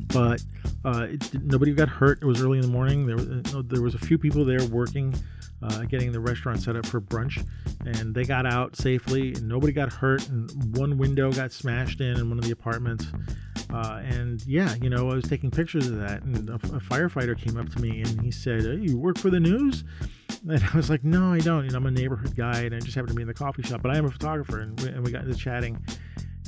but 0.08 0.42
uh, 0.84 1.06
it, 1.10 1.42
nobody 1.42 1.72
got 1.72 1.88
hurt. 1.88 2.18
It 2.22 2.26
was 2.26 2.42
early 2.42 2.58
in 2.58 2.62
the 2.62 2.68
morning. 2.68 3.06
There 3.06 3.18
uh, 3.18 3.62
there 3.64 3.82
was 3.82 3.94
a 3.94 3.98
few 3.98 4.18
people 4.18 4.44
there 4.44 4.64
working 4.64 5.14
uh, 5.62 5.82
getting 5.84 6.12
the 6.12 6.20
restaurant 6.20 6.62
set 6.62 6.76
up 6.76 6.86
for 6.86 7.00
brunch. 7.00 7.44
And 7.86 8.14
they 8.14 8.24
got 8.24 8.46
out 8.46 8.76
safely, 8.76 9.32
and 9.34 9.48
nobody 9.48 9.72
got 9.72 9.92
hurt. 9.92 10.28
And 10.28 10.76
one 10.76 10.98
window 10.98 11.32
got 11.32 11.52
smashed 11.52 12.00
in 12.00 12.18
in 12.18 12.28
one 12.28 12.38
of 12.38 12.44
the 12.44 12.52
apartments. 12.52 13.06
Uh, 13.72 14.00
and 14.04 14.44
yeah, 14.46 14.74
you 14.76 14.88
know, 14.88 15.10
I 15.10 15.14
was 15.14 15.24
taking 15.24 15.50
pictures 15.50 15.88
of 15.88 15.96
that, 15.96 16.22
and 16.22 16.48
a, 16.48 16.54
a, 16.54 16.80
firefighter 16.80 17.38
came 17.38 17.58
up 17.58 17.68
to 17.70 17.80
me 17.82 18.00
and 18.00 18.18
he 18.22 18.30
said, 18.30 18.62
hey, 18.62 18.76
"You 18.76 18.96
work 18.96 19.18
for 19.18 19.30
the 19.30 19.40
news?" 19.40 19.84
And 20.48 20.62
I 20.72 20.76
was 20.76 20.88
like, 20.88 21.02
"No, 21.02 21.32
I 21.32 21.40
don't. 21.40 21.64
You 21.64 21.70
know, 21.72 21.78
I'm 21.78 21.86
a 21.86 21.90
neighborhood 21.90 22.36
guy, 22.36 22.60
and 22.60 22.74
I 22.74 22.78
just 22.78 22.94
happen 22.94 23.08
to 23.08 23.14
be 23.14 23.22
in 23.22 23.28
the 23.28 23.34
coffee 23.34 23.62
shop, 23.62 23.82
but 23.82 23.90
I 23.90 23.98
am 23.98 24.04
a 24.04 24.10
photographer." 24.10 24.60
And 24.60 24.80
we, 24.80 24.88
and 24.88 25.04
we 25.04 25.10
got 25.10 25.24
into 25.24 25.36
chatting, 25.36 25.84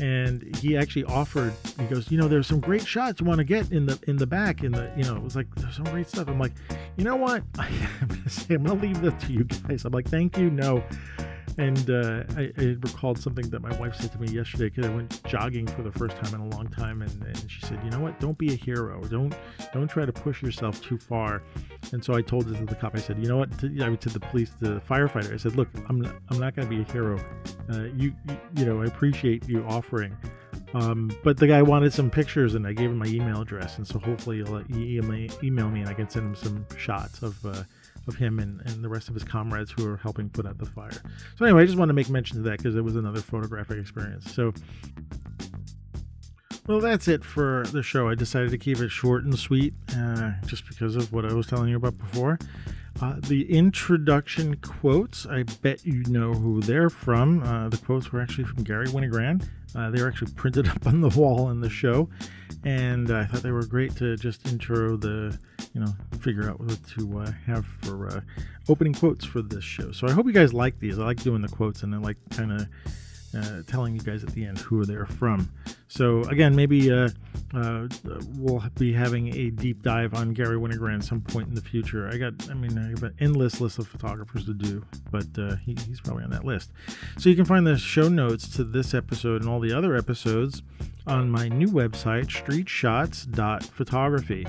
and 0.01 0.57
he 0.57 0.77
actually 0.77 1.05
offered 1.05 1.53
he 1.79 1.85
goes 1.87 2.11
you 2.11 2.19
know 2.19 2.27
there's 2.27 2.47
some 2.47 2.61
great 2.61 2.87
shots 2.87 3.21
you 3.21 3.27
want 3.27 3.39
to 3.39 3.45
get 3.45 3.71
in 3.71 3.87
the 3.87 3.99
in 4.07 4.17
the 4.17 4.27
back 4.27 4.63
in 4.63 4.73
the 4.73 4.91
you 4.97 5.05
know. 5.05 5.17
It 5.17 5.23
was 5.23 5.37
like 5.37 5.47
there's 5.57 5.77
some 5.77 5.85
great 5.85 6.09
stuff. 6.09 6.29
I'm 6.29 6.39
like 6.39 6.53
you 6.97 7.05
know 7.05 7.17
what? 7.17 7.43
I'm 7.59 8.09
gonna 8.09 8.29
say 8.29 8.55
i'm 8.55 8.65
gonna 8.65 8.81
leave 8.81 9.01
that 9.03 9.19
to 9.21 9.33
you 9.33 9.45
guys. 9.45 9.85
I'm 9.85 9.93
like 9.93 10.09
thank 10.09 10.37
you 10.39 10.51
no 10.51 10.83
and 11.61 11.91
uh, 11.91 12.25
I, 12.39 12.53
I, 12.57 12.65
recalled 12.81 13.19
something 13.19 13.51
that 13.51 13.61
my 13.61 13.77
wife 13.79 13.95
said 13.95 14.11
to 14.13 14.19
me 14.19 14.29
yesterday 14.29 14.71
because 14.71 14.87
I 14.87 14.95
went 14.95 15.23
jogging 15.25 15.67
for 15.67 15.83
the 15.83 15.93
first 15.93 16.17
time 16.17 16.35
in 16.35 16.41
a 16.41 16.57
long 16.57 16.69
time, 16.69 17.03
and, 17.03 17.23
and, 17.23 17.51
she 17.51 17.61
said, 17.61 17.79
"You 17.85 17.91
know 17.91 18.01
what? 18.01 18.19
Don't 18.19 18.39
be 18.39 18.55
a 18.55 18.57
hero. 18.57 19.03
Don't 19.05 19.35
don't 19.75 19.89
try 19.89 20.07
to 20.07 20.13
push 20.13 20.43
yourself 20.43 20.81
too 20.81 20.97
far." 20.97 21.43
And 21.93 22.03
so 22.03 22.15
I 22.15 22.23
told 22.23 22.47
this 22.47 22.59
to 22.59 22.65
the 22.65 22.75
cop. 22.75 22.97
I 22.97 22.99
said, 22.99 23.19
"You 23.19 23.29
know 23.29 23.37
what?" 23.37 23.59
To, 23.59 23.67
I 23.67 23.95
to 23.95 24.09
the 24.09 24.21
police, 24.21 24.53
the 24.59 24.81
firefighter. 24.89 25.35
I 25.35 25.37
said, 25.37 25.55
"Look, 25.55 25.69
I'm 25.87 26.01
not, 26.01 26.15
I'm 26.31 26.39
not 26.39 26.57
going 26.57 26.67
to 26.67 26.75
be 26.75 26.81
a 26.81 26.93
hero. 26.93 27.23
Uh, 27.71 27.83
you, 27.95 28.15
you 28.27 28.37
you 28.57 28.65
know 28.65 28.81
I 28.81 28.87
appreciate 28.87 29.47
you 29.47 29.63
offering." 29.69 30.17
Um, 30.73 31.11
but 31.25 31.37
the 31.37 31.47
guy 31.47 31.61
wanted 31.61 31.93
some 31.93 32.11
pictures, 32.11 32.55
and 32.55 32.67
I 32.67 32.73
gave 32.73 32.91
him 32.91 32.99
my 32.99 33.07
email 33.07 33.43
address, 33.43 33.77
and 33.77 33.87
so 33.87 33.99
hopefully 33.99 34.39
he'll 34.39 34.65
email 34.73 35.69
me, 35.69 35.81
and 35.81 35.89
I 35.89 35.95
can 35.95 36.09
send 36.09 36.27
him 36.27 36.35
some 36.37 36.67
shots 36.79 37.23
of 37.23 37.45
uh, 37.45 37.65
of 38.11 38.17
him 38.17 38.39
and, 38.39 38.61
and 38.67 38.85
the 38.85 38.89
rest 38.89 39.09
of 39.09 39.15
his 39.15 39.25
comrades 39.25 39.71
who 39.71 39.89
are 39.89 39.97
helping 39.97 40.29
put 40.29 40.45
out 40.47 40.59
the 40.59 40.67
fire. 40.67 41.03
So 41.39 41.45
anyway, 41.45 41.63
I 41.63 41.67
just 41.67 41.79
want 41.79 41.89
to 41.89 41.95
make 41.95 42.11
mention 42.11 42.39
of 42.39 42.45
that 42.45 42.59
because 42.59 42.77
it 42.77 42.83
was 42.83 42.97
another 42.97 43.21
photographic 43.21 43.79
experience. 43.79 44.35
So. 44.35 44.53
Well, 46.67 46.81
that's 46.81 47.09
it 47.09 47.25
for 47.25 47.65
the 47.73 47.83
show. 47.83 48.09
I 48.09 48.15
decided 48.15 48.51
to 48.51 48.59
keep 48.59 48.79
it 48.79 48.91
short 48.91 49.25
and 49.25 49.37
sweet 49.37 49.75
uh, 49.97 50.33
just 50.47 50.69
because 50.69 50.95
of 50.95 51.13
what 51.13 51.25
I 51.25 51.33
was 51.33 51.47
telling 51.47 51.69
you 51.69 51.77
about 51.77 51.99
before. 51.99 52.39
Uh, 53.01 53.15
the 53.19 53.51
introduction 53.51 54.57
quotes, 54.57 55.27
I 55.27 55.45
bet 55.63 55.87
you 55.87 56.05
know 56.05 56.35
who 56.35 56.61
they're 56.61 56.91
from. 56.91 57.43
Uh, 57.43 57.71
the 57.71 57.79
quotes 57.79 58.13
were 58.13 58.21
actually 58.21 58.45
from 58.45 58.63
Garry 58.63 58.87
Winogrand. 58.89 59.49
Uh, 59.75 59.91
they 59.91 60.03
were 60.03 60.09
actually 60.09 60.33
printed 60.33 60.69
up 60.75 60.87
on 60.87 61.01
the 61.01 61.09
wall 61.11 61.51
in 61.51 61.61
the 61.61 61.71
show, 61.71 62.09
and 62.65 63.11
I 63.11 63.25
thought 63.25 63.43
they 63.43 63.53
were 63.53 63.67
great 63.67 63.95
to 63.97 64.17
just 64.17 64.47
intro 64.49 64.97
the, 64.97 65.39
you 65.73 65.81
know, 65.81 65.93
figure 66.21 66.49
out 66.49 66.61
what 66.61 66.79
to 66.97 67.21
uh, 67.21 67.33
have 67.47 67.67
for 67.83 68.09
uh, 68.09 68.21
opening 68.69 68.95
quotes 68.95 69.25
for 69.25 69.43
this 69.43 69.65
show. 69.65 69.93
So 69.93 70.07
I 70.07 70.13
hope 70.13 70.27
you 70.27 70.33
guys 70.33 70.53
like 70.53 70.79
these. 70.81 70.99
I 70.99 71.05
like 71.05 71.23
doing 71.23 71.43
the 71.43 71.49
quotes, 71.49 71.83
and 71.83 71.95
I 71.95 71.99
like 71.99 72.17
kind 72.31 72.53
of 72.53 72.69
uh, 73.37 73.63
telling 73.67 73.95
you 73.95 74.01
guys 74.01 74.25
at 74.25 74.31
the 74.31 74.45
end 74.45 74.59
who 74.59 74.85
they're 74.85 75.07
from. 75.07 75.51
So 75.91 76.23
again, 76.23 76.55
maybe 76.55 76.93
uh, 76.93 77.09
uh, 77.53 77.89
we'll 78.37 78.63
be 78.79 78.93
having 78.93 79.35
a 79.35 79.51
deep 79.51 79.83
dive 79.83 80.15
on 80.15 80.35
Garry 80.35 80.57
Winogrand 80.57 81.03
some 81.03 81.21
point 81.21 81.49
in 81.49 81.57
the 81.57 81.61
future. 81.61 82.09
I 82.09 82.17
got, 82.17 82.49
I 82.49 82.55
mean, 82.55 82.79
I 82.79 82.91
have 82.91 83.03
an 83.03 83.17
endless 83.19 83.61
list 83.61 83.81
of 83.81 83.89
photographers 83.89 84.47
to 84.47 84.55
do, 84.55 84.85
but 85.11 85.27
uh, 85.37 85.57
he, 85.57 85.77
he's 85.89 86.01
probably 86.01 86.23
on 86.23 86.31
that 86.31 86.45
list. 86.45 86.71
So 87.19 87.29
you 87.29 87.35
can 87.35 87.45
find 87.45 87.67
the 87.67 87.77
show 87.77 88.09
notes 88.09 88.49
to 88.51 88.63
this 88.63 88.95
episode 88.95 89.43
and 89.43 89.51
all 89.51 89.59
the 89.59 89.73
other 89.73 89.97
episodes 89.97 90.63
on 91.09 91.29
my 91.29 91.49
new 91.49 91.67
website, 91.67 92.27
streetshots.photography. 92.27 94.47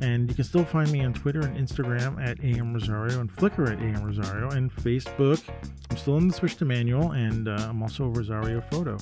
And 0.00 0.28
you 0.28 0.34
can 0.34 0.42
still 0.42 0.64
find 0.64 0.90
me 0.90 1.04
on 1.04 1.14
Twitter 1.14 1.38
and 1.38 1.56
Instagram 1.56 2.20
at 2.20 2.42
AM 2.42 2.74
Rosario 2.74 3.20
and 3.20 3.32
Flickr 3.32 3.70
at 3.70 3.78
AM 3.78 4.02
Rosario 4.02 4.50
and 4.50 4.74
Facebook. 4.74 5.40
I'm 5.88 5.96
still 5.96 6.16
in 6.16 6.26
the 6.26 6.34
switch 6.34 6.56
to 6.56 6.64
manual 6.64 7.12
and 7.12 7.46
uh, 7.46 7.68
I'm 7.70 7.80
also 7.80 8.08
Rosario 8.08 8.60
Photo. 8.72 8.98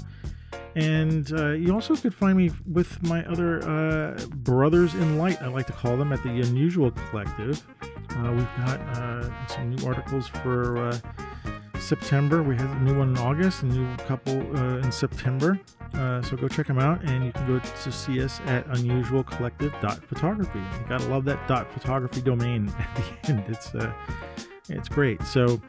And 0.77 1.33
uh, 1.33 1.51
you 1.51 1.73
also 1.73 1.97
could 1.97 2.15
find 2.15 2.37
me 2.37 2.51
with 2.71 3.03
my 3.03 3.25
other 3.27 3.63
uh, 3.69 4.19
brothers 4.37 4.95
in 4.95 5.19
light, 5.19 5.41
I 5.43 5.49
like 5.49 5.67
to 5.67 5.73
call 5.73 5.97
them, 5.97 6.13
at 6.13 6.23
the 6.23 6.31
Unusual 6.31 6.91
Collective. 6.91 7.65
Uh, 8.11 8.33
we've 8.33 8.57
got 8.67 8.81
uh, 8.97 9.47
some 9.49 9.71
new 9.71 9.87
articles 9.87 10.29
for 10.29 10.79
uh, 10.79 10.99
September. 11.79 12.43
We 12.43 12.57
have 12.57 12.71
a 12.71 12.81
new 12.81 12.99
one 12.99 13.11
in 13.11 13.19
August, 13.19 13.63
a 13.63 13.67
new 13.67 13.97
couple 13.99 14.39
uh, 14.57 14.79
in 14.79 14.93
September. 14.93 15.59
so 15.93 16.37
go 16.37 16.49
check 16.49 16.67
them 16.67 16.79
out, 16.79 17.03
and 17.05 17.25
you 17.25 17.33
can 17.33 17.47
go 17.47 17.59
to 17.59 17.93
see 17.93 18.23
us 18.23 18.41
at 18.47 18.67
unusualcollective.photography. 18.69 20.59
You 20.59 20.87
gotta 20.89 21.07
love 21.07 21.25
that 21.25 21.47
dot 21.49 21.73
photography 21.73 22.21
domain 22.21 22.69
at 22.79 22.97
the 22.97 23.31
end. 23.31 23.45
It's 23.49 23.73
it's 24.69 24.89
great. 24.89 25.23
So 25.23 25.61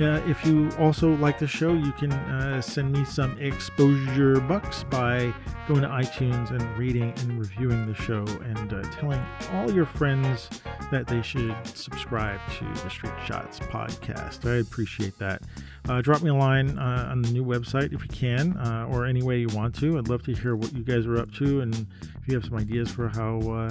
uh, 0.00 0.22
if 0.26 0.46
you 0.46 0.70
also 0.78 1.14
like 1.16 1.38
the 1.38 1.46
show, 1.46 1.74
you 1.74 1.92
can 1.92 2.10
uh, 2.12 2.62
send 2.62 2.90
me 2.90 3.04
some 3.04 3.38
exposure 3.38 4.40
bucks 4.40 4.82
by 4.84 5.32
going 5.68 5.82
to 5.82 5.88
iTunes 5.88 6.50
and 6.50 6.78
rating 6.78 7.12
and 7.18 7.38
reviewing 7.38 7.86
the 7.86 7.94
show 7.94 8.24
and 8.44 8.72
uh, 8.72 8.82
telling 8.92 9.22
all 9.52 9.70
your 9.70 9.84
friends 9.84 10.48
that 10.90 11.06
they 11.06 11.20
should 11.20 11.54
subscribe 11.66 12.40
to 12.58 12.64
the 12.82 12.88
Street 12.88 13.12
Shots 13.26 13.60
podcast. 13.60 14.50
I 14.50 14.56
appreciate 14.56 15.18
that. 15.18 15.42
Uh, 15.86 16.00
drop 16.00 16.22
me 16.22 16.30
a 16.30 16.34
line 16.34 16.78
uh, 16.78 17.08
on 17.10 17.20
the 17.20 17.30
new 17.30 17.44
website 17.44 17.92
if 17.92 18.02
you 18.02 18.08
can, 18.08 18.56
uh, 18.56 18.88
or 18.90 19.04
any 19.04 19.22
way 19.22 19.38
you 19.38 19.48
want 19.48 19.74
to. 19.80 19.98
I'd 19.98 20.08
love 20.08 20.22
to 20.24 20.32
hear 20.32 20.56
what 20.56 20.72
you 20.72 20.82
guys 20.82 21.04
are 21.04 21.18
up 21.18 21.30
to, 21.34 21.60
and 21.60 21.74
if 21.74 22.26
you 22.26 22.34
have 22.34 22.44
some 22.46 22.56
ideas 22.56 22.90
for 22.90 23.08
how 23.08 23.68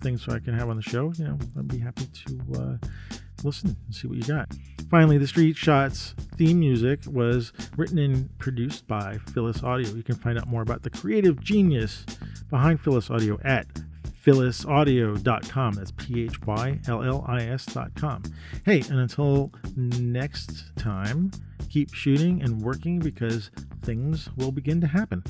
things 0.00 0.26
I 0.26 0.38
can 0.38 0.54
have 0.54 0.70
on 0.70 0.76
the 0.76 0.82
show, 0.82 1.12
you 1.18 1.24
know, 1.24 1.38
I'd 1.58 1.68
be 1.68 1.78
happy 1.78 2.06
to 2.06 2.78
listen 3.44 3.76
and 3.86 3.94
see 3.94 4.08
what 4.08 4.16
you 4.16 4.24
got. 4.24 4.48
Finally, 4.90 5.18
the 5.18 5.26
Street 5.26 5.56
Shots 5.56 6.14
theme 6.36 6.60
music 6.60 7.00
was 7.06 7.52
written 7.76 7.98
and 7.98 8.38
produced 8.38 8.86
by 8.86 9.18
Phyllis 9.32 9.62
Audio. 9.62 9.90
You 9.90 10.02
can 10.02 10.14
find 10.14 10.38
out 10.38 10.46
more 10.46 10.62
about 10.62 10.82
the 10.82 10.90
creative 10.90 11.40
genius 11.40 12.04
behind 12.50 12.80
Phyllis 12.80 13.10
Audio 13.10 13.38
at 13.44 13.66
phyllisaudio.com. 14.24 15.74
That's 15.74 15.92
P 15.92 16.24
H 16.24 16.40
Y 16.46 16.78
L 16.88 17.02
L 17.02 17.24
I 17.28 17.42
S.com. 17.42 18.22
Hey, 18.64 18.80
and 18.90 19.00
until 19.00 19.52
next 19.76 20.76
time, 20.76 21.30
keep 21.68 21.94
shooting 21.94 22.42
and 22.42 22.60
working 22.60 22.98
because 22.98 23.50
things 23.82 24.28
will 24.36 24.52
begin 24.52 24.80
to 24.80 24.86
happen. 24.86 25.22